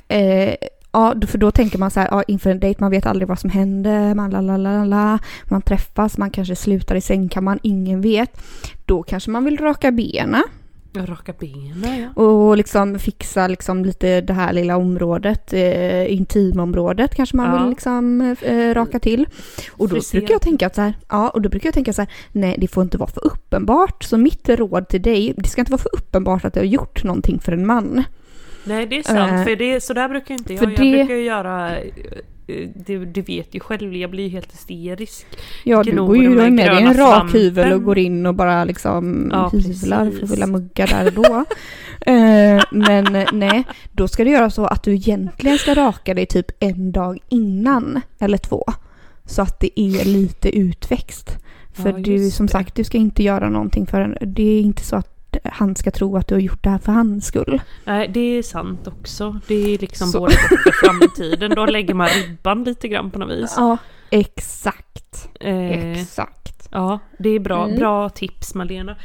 [0.09, 0.55] eh,
[0.93, 3.39] ja, för då tänker man så här, ja, inför en dejt, man vet aldrig vad
[3.39, 8.01] som händer, man la la la la, man träffas, man kanske slutar i sängkammaren, ingen
[8.01, 8.43] vet.
[8.85, 10.43] Då kanske man vill raka benen
[10.93, 12.23] Jag rakar benen ja.
[12.23, 17.61] och liksom fixa liksom lite det här lilla området, eh, intimområdet kanske man Ja.
[17.63, 19.27] vill liksom eh, raka till.
[19.71, 22.03] Och då brukar jag tänka att så här, ja, och då brukar jag tänka så
[22.03, 24.05] här, nej det får inte vara för uppenbart.
[24.05, 27.05] Så mitt råd till dig, det ska inte vara för uppenbart att du har gjort
[27.05, 28.03] någonting för en man.
[28.65, 30.63] Nej det är sant, Eh, för det, så där brukar inte jag.
[30.63, 31.71] Jag det- brukar ju göra
[32.87, 35.27] du, du vet ju själv, jag blir ju helt hysterisk.
[35.65, 38.65] Ja, du Gnor går ju med dig en rak hyvel och går in och bara
[38.65, 41.45] liksom Ja, hyvlar vilja mugga där då.
[42.07, 46.47] Eh, men nej, då ska du göra så att du egentligen ska raka dig typ
[46.61, 48.65] en dag innan eller två.
[49.25, 51.39] Så att det är lite utväxt.
[51.73, 52.53] För Ja, du, som det.
[52.53, 55.91] sagt, du ska inte göra någonting för en, Det är inte så att han ska
[55.91, 57.61] tro att du har gjort det här för hans skull.
[57.85, 59.41] Nej, det är sant också.
[59.47, 60.19] Det är liksom Så.
[60.21, 61.51] både för framtiden.
[61.51, 63.55] Då lägger man ribban lite grann på något vis.
[63.57, 63.77] Ja,
[64.11, 65.29] exakt.
[65.41, 66.69] Eh, Exakt.
[66.71, 67.77] ja, det är bra, Mm.
[67.79, 68.97] bra tips Malena.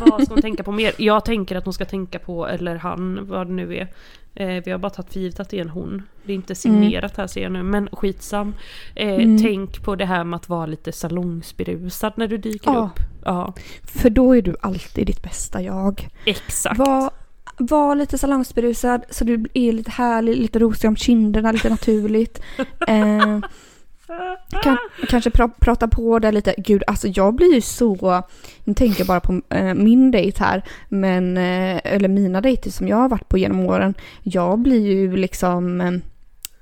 [0.00, 0.92] Vad ska hon tänka på mer?
[0.98, 3.88] Jag tänker att hon ska tänka på, eller han, vad det nu är.
[4.34, 6.02] Eh, vi har bara tagit för givet att det är en hon.
[6.24, 8.54] Det är inte signerat här ser jag nu, men skitsam.
[8.94, 9.42] Eh, Mm.
[9.42, 12.90] Tänk på det här med att vara lite salongsberusad när du dyker Ja.
[12.94, 13.00] upp.
[13.24, 16.08] Ja, För då är du alltid ditt bästa jag.
[16.26, 16.78] exakt.
[16.78, 17.10] Var,
[17.58, 22.42] var lite salongsberusad så du är lite härlig, lite rosig om kinderna, lite naturligt.
[22.88, 23.40] Eh,
[24.62, 26.54] kan, kanske pra, prata på det lite.
[26.58, 28.22] Gud, alltså jag blir ju så...
[28.64, 30.62] Nu tänker jag bara på eh, min dejt här.
[30.88, 33.94] Men, eh, eller mina dejter som jag har varit på genom åren.
[34.22, 35.80] Jag blir ju liksom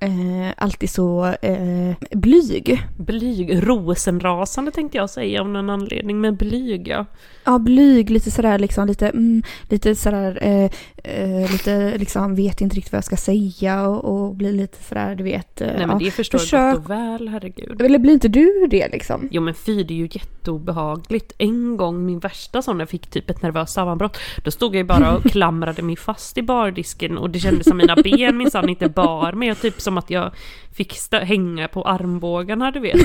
[0.00, 2.82] eh, alltid så eh, blyg.
[2.98, 7.06] Blyg, rosenrasande tänkte jag säga av någon anledning, men blyg ja.
[7.50, 10.70] Ja, blyg, lite sådär liksom, lite, mm, lite sådär, eh,
[11.04, 15.14] eh, lite liksom vet inte riktigt vad jag ska säga och, och blir lite sådär,
[15.14, 15.60] du vet.
[15.60, 15.98] Eh, Nej men ja.
[16.04, 17.82] det förstår försök- jag gott och väl, herregud.
[17.82, 19.28] Eller blir inte du det liksom?
[19.30, 21.32] Jo men fy, det är ju jätteobehagligt.
[21.38, 24.18] En gång, min värsta sån, jag fick typ ett nervöst sammanbrott.
[24.44, 27.76] Då stod jag ju bara och klamrade mig fast i bardisken och det kändes som
[27.76, 29.50] mina ben minsann inte bar mig.
[29.50, 30.30] Och typ som att jag
[30.72, 33.00] fick hänga på armbågarna, du vet.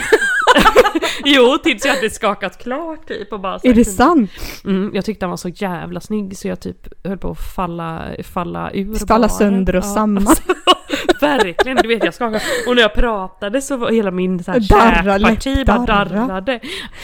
[1.25, 4.31] jo, tills jag hade skakat klart typ och bara Är det sagt- sant?
[4.65, 8.01] Mm, jag tyckte han var så jävla snygg så jag typ höll på att falla,
[8.33, 10.25] falla ur Falla sönder och samman.
[11.21, 12.41] Verkligen, du vet jag skakade.
[12.67, 16.27] Och när jag pratade så var hela min så här käkparti bara darra.
[16.27, 16.59] darrade.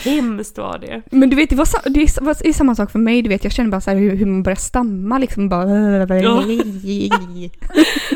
[0.05, 1.01] Hemskt var det.
[1.11, 3.53] Men du vet, det, var, sa- det, är samma sak för mig, du vet, jag
[3.53, 5.63] känner bara så här hur, hur man börjar stamma liksom bara...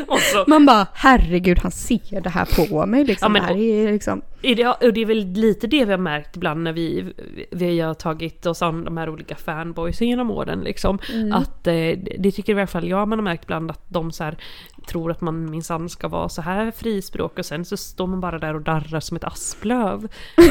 [0.06, 3.36] Och så, Man bara, herregud han ser det här på mig liksom.
[3.36, 4.22] Ja, men- det här är liksom...
[4.42, 7.12] är det, och det är väl lite det vi har märkt ibland när vi,
[7.50, 10.98] vi har tagit oss an de här olika fanboysen genom åren liksom.
[11.32, 11.74] Att eh,
[12.18, 14.36] det tycker i alla fall jag man har märkt ibland att de så här
[14.86, 18.38] tror att man minsann ska vara så här frispråk och sen så står man bara
[18.38, 20.08] där och darrar som ett asplöv.
[20.38, 20.44] Eh,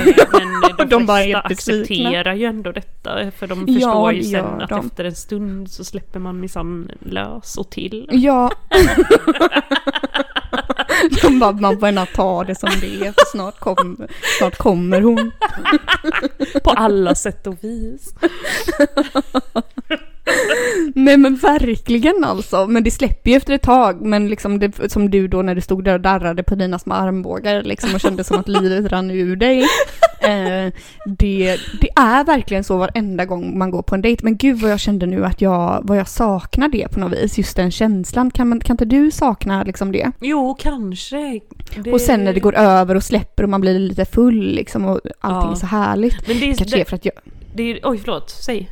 [0.77, 4.61] Men de, de flesta accepterar ju ändå detta för de Ja, förstår ju det sen
[4.61, 4.85] att de.
[4.85, 8.07] efter en stund så släpper man minsann lös och till.
[8.11, 8.51] Ja.
[11.21, 14.07] De bara, man får gärna ta det som det är, för snart, kom,
[14.39, 15.31] snart kommer hon.
[16.63, 18.15] På alla sätt och vis.
[20.95, 22.67] Nej men verkligen alltså.
[22.67, 24.01] Men det släpper ju efter ett tag.
[24.01, 26.93] Men liksom det, som du då när du stod där och darrade på dina små
[26.93, 29.59] armbågar liksom och kände som att livet rann ur dig.
[30.21, 30.73] Eh,
[31.05, 34.21] det, det är verkligen så varenda gång man går på en dejt.
[34.23, 37.37] Men gud vad jag kände nu att jag, vad jag saknar det på något vis.
[37.37, 38.31] Just den känslan.
[38.31, 40.11] Kan, man, kan inte du sakna liksom det?
[40.21, 41.39] Jo, kanske.
[41.83, 44.85] Det- Och sen när det går över och släpper och man blir lite full liksom
[44.85, 45.51] och allting Ja.
[45.51, 46.27] är så härligt.
[46.27, 47.13] Men det är, Kanske det är för att jag...
[47.55, 48.71] det är, oj förlåt, säg.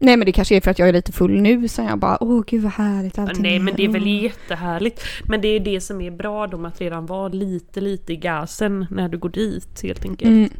[0.00, 2.22] Nej men det kanske är för att jag är lite full nu så jag bara
[2.22, 5.02] åh gud vad härligt allting Nej men det är väl jättehärligt.
[5.24, 8.16] Men det är det som är bra då med att redan vara lite lite i
[8.16, 10.30] gasen när du går dit helt enkelt.
[10.30, 10.50] Mm.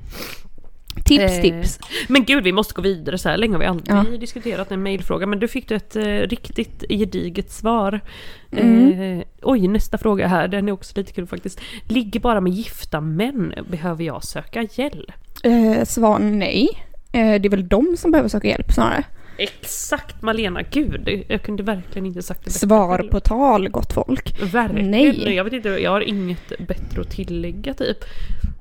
[1.04, 1.78] Tips Eh, tips.
[2.08, 4.18] Men gud vi måste gå vidare, så här länge har vi aldrig Ja.
[4.18, 5.26] diskuterat en mailfråga.
[5.26, 8.00] Men du fick du ett eh, riktigt gediget svar.
[8.50, 9.00] Mm.
[9.18, 11.60] Eh, oj, nästa fråga här, den är också lite kul faktiskt.
[11.82, 15.10] Ligger bara med gifta män, behöver jag söka hjälp?
[15.42, 16.68] Eh, svar nej.
[17.12, 19.04] Eh, det är väl de som behöver söka hjälp snarare.
[19.38, 24.42] Exakt Malena, gud, jag kunde verkligen inte sagt det Svar på tal gott folk.
[24.52, 24.90] Verkligen.
[24.90, 25.34] Nej.
[25.34, 27.98] Jag vet inte, jag har inget bättre att tillägga typ.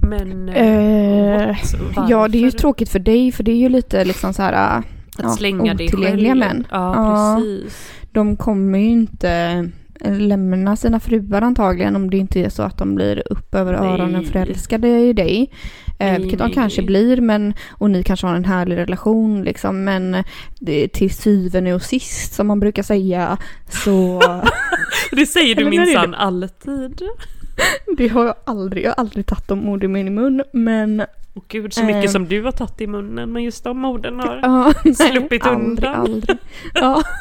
[0.09, 0.49] Men...
[0.49, 2.09] Eh, what?
[2.09, 4.53] ja det är ju tråkigt för dig för det är ju lite liksom så här
[4.77, 4.85] Att
[5.17, 6.37] ja, slänga det själv.
[6.37, 6.67] män.
[6.71, 7.35] Ja, Ja.
[7.37, 7.91] precis.
[8.11, 9.69] De kommer ju inte
[10.05, 13.89] lämna sina fruar antagligen om det inte är så att de blir upp över Nej.
[13.91, 15.51] öronen förälskade i dig.
[15.99, 19.83] Eh, Nej, vilket de kanske blir men, och ni kanske har en härlig relation liksom.
[19.83, 20.23] Men
[20.59, 23.37] det, till syvende och sist som man brukar säga
[23.69, 24.21] så
[25.11, 27.01] Det säger du minsann alltid.
[27.97, 31.05] det har jag aldrig, jag har aldrig tagit de orden i min mun men
[31.37, 32.09] Och gud så mycket Eh.
[32.11, 34.39] som du har tagit i munnen men just de orden har...
[34.41, 35.95] Ja, nej, Sluppit aldrig, undan.
[35.95, 36.37] Aldrig.
[36.73, 37.03] Ja.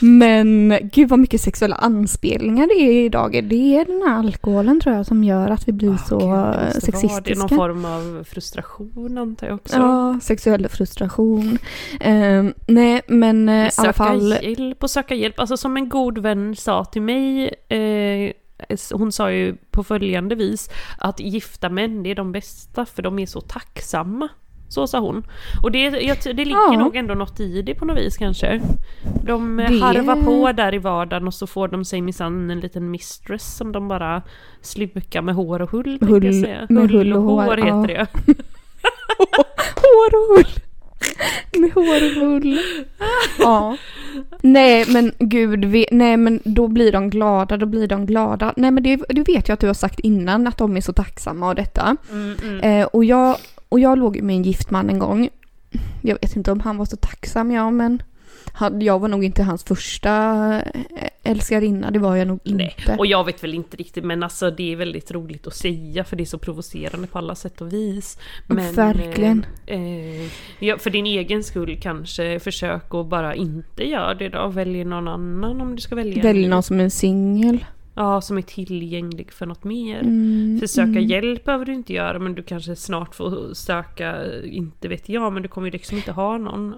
[0.00, 3.44] Men gud vad mycket sexuella anspelningar det är idag.
[3.44, 6.50] Det är den här alkoholen tror jag som gör att vi blir så Gud, vara
[6.50, 7.34] Det är sexistiska.
[7.38, 9.76] någon form av frustration antar jag också.
[9.76, 11.58] Ja, sexuell frustration.
[12.00, 14.36] Eh, nej men eh, i alla Söka fall.
[14.42, 15.40] hjälp och söka hjälp.
[15.40, 18.32] Alltså som en god vän sa till mig, eh,
[18.92, 23.18] hon sa ju på följande vis att gifta män det är de bästa för de
[23.18, 24.28] är så tacksamma.
[24.68, 25.26] Så sa hon.
[25.62, 26.78] Och det, jag, det ligger Ja.
[26.78, 28.60] nog ändå något i det på något vis kanske.
[29.24, 32.90] De Det- harvar på där i vardagen och så får de sig minsann en liten
[32.90, 34.22] mistress som de bara
[34.60, 35.98] slukar med hår och hull.
[36.00, 38.06] Hull- med hull, och hår, hår, heter ja.
[38.26, 38.34] det.
[39.76, 40.46] Hår och hull.
[41.60, 42.60] Med hår och hull.
[43.38, 43.76] Ja.
[44.42, 48.54] Nej men gud, vi, nej men då blir de glada, då blir de glada.
[48.56, 50.92] Nej men det, du vet ju att du har sagt innan att de är så
[50.92, 51.96] tacksamma och detta.
[52.10, 52.60] Mm, mm.
[52.60, 53.36] Eh, och, jag,
[53.68, 55.28] och jag låg med en gift man en gång.
[56.02, 58.02] Jag vet inte om han var så tacksam, ja men
[58.52, 60.10] han, jag var nog inte hans första
[60.62, 62.96] eh, älskarinna, det var jag nog Nej, inte.
[62.98, 66.16] och jag vet väl inte riktigt men alltså det är väldigt roligt att säga för
[66.16, 68.18] det är så provocerande på alla sätt och vis.
[68.46, 69.46] Men, Verkligen.
[69.66, 74.48] Eh, eh, ja, för din egen skull kanske försök att bara inte göra det då.
[74.48, 76.22] Välj någon annan om du ska välja.
[76.22, 77.64] Välj någon som är singel.
[77.94, 80.00] Ja, som är tillgänglig för något mer.
[80.00, 81.06] Mm, För söka mm.
[81.06, 85.42] hjälp behöver du inte göra men du kanske snart får söka, inte vet jag, men
[85.42, 86.74] du kommer ju liksom inte ha någon.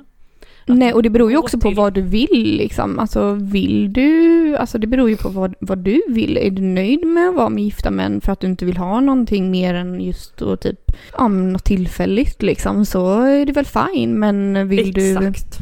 [0.67, 1.77] Nej och det beror ju också på till.
[1.77, 2.99] vad du vill liksom.
[2.99, 6.37] Alltså vill du, alltså det beror ju på vad, vad du vill.
[6.37, 9.01] Är du nöjd med att vara med gifta män för att du inte vill ha
[9.01, 14.19] någonting mer än just då typ, ja något tillfälligt liksom så är det väl fine
[14.19, 15.59] men vill du Exakt.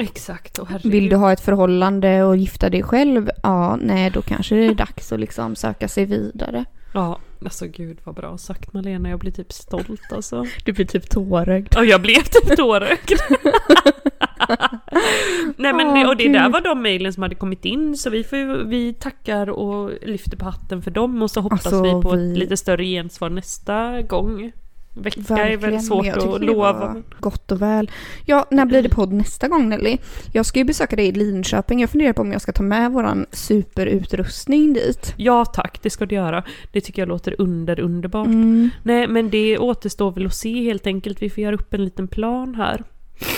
[0.00, 0.92] Exakt, och herregud.
[0.92, 3.30] Vill du ha ett förhållande och gifta dig själv?
[3.42, 6.64] Ja, nej då kanske det är dags att liksom söka sig vidare.
[6.94, 10.46] Ja, alltså gud vad bra sagt Malena, jag blir typ stolt alltså.
[10.64, 11.68] Du blir typ tårögd.
[11.76, 13.20] Ja, jag blev typ tårögd.
[15.56, 18.10] Nej men det, Åh, och det där var de mejlen som hade kommit in så
[18.10, 22.02] vi, får, vi tackar och lyfter på hatten för dem och så hoppas Alltså, vi
[22.02, 24.52] på vi- ett lite större gensvar nästa gång.
[24.98, 26.96] Vecka är väl Verkligen, svårt att lova.
[27.20, 27.90] Gott och väl.
[28.26, 29.98] Ja, när blir det podd nästa gång Nelly?
[30.32, 31.80] Jag ska ju besöka dig i Linköping.
[31.80, 35.14] Jag funderar på om jag ska ta med våran superutrustning dit.
[35.16, 36.44] Ja tack, det ska du göra.
[36.72, 38.26] Det tycker jag låter under underbart.
[38.26, 38.70] Mm.
[38.82, 41.22] Nej men det återstår väl att se helt enkelt.
[41.22, 42.84] Vi får göra upp en liten plan här.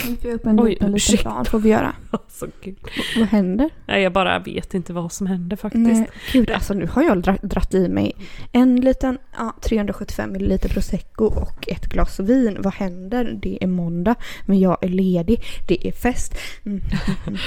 [0.06, 1.22] Vi får upp en Oj, liten, ursäkta.
[1.22, 1.94] plan får vi göra.
[2.10, 2.76] Alltså gud.
[3.18, 3.70] Vad händer?
[3.86, 5.84] Nej jag bara vet inte vad som händer faktiskt.
[5.84, 8.12] Nej, gud alltså nu har jag dra- dratt i mig
[8.52, 12.56] en liten ja, 375 ml prosecco och ett glas vin.
[12.60, 13.38] Vad händer?
[13.42, 14.14] Det är måndag
[14.46, 15.42] men jag är ledig.
[15.68, 16.34] Det är fest.
[16.66, 16.82] Mm.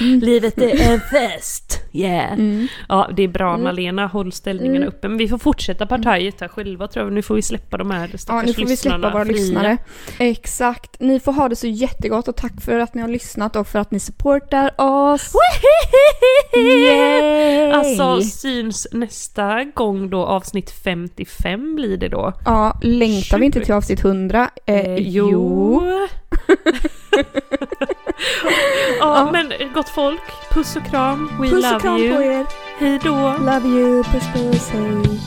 [0.20, 1.78] Livet är en fest!
[1.92, 2.32] Yeah!
[2.32, 2.66] Mm.
[2.88, 3.64] Ja det är bra Mm.
[3.64, 4.88] Malena, håll ställningarna Mm.
[4.88, 5.08] uppe.
[5.08, 7.12] Men vi får fortsätta partiet här själva tror jag.
[7.12, 9.32] Nu får vi släppa de här Ja, stackars nu får vi släppa våra fria.
[9.36, 9.76] lyssnare.
[10.18, 11.00] Exakt.
[11.00, 13.78] Ni får ha det så jättegott och tack för att ni har lyssnat och för
[13.78, 15.32] att ni supportar oss.
[16.56, 17.70] Yay!
[17.72, 22.32] Alltså syns nästa gång då avsnitt 55 blir det då.
[22.44, 24.50] Ja, längtar vi inte till avsnitt 100?
[24.66, 25.82] Eh, Eh, jo.
[29.00, 30.20] ja, men gott folk,
[30.50, 32.16] puss och kram, we Puss love och kram you.
[32.16, 32.46] på er.
[32.78, 33.34] Hej då.
[33.40, 34.02] Love you.
[34.04, 34.70] Puss puss.
[34.70, 35.20] Hej.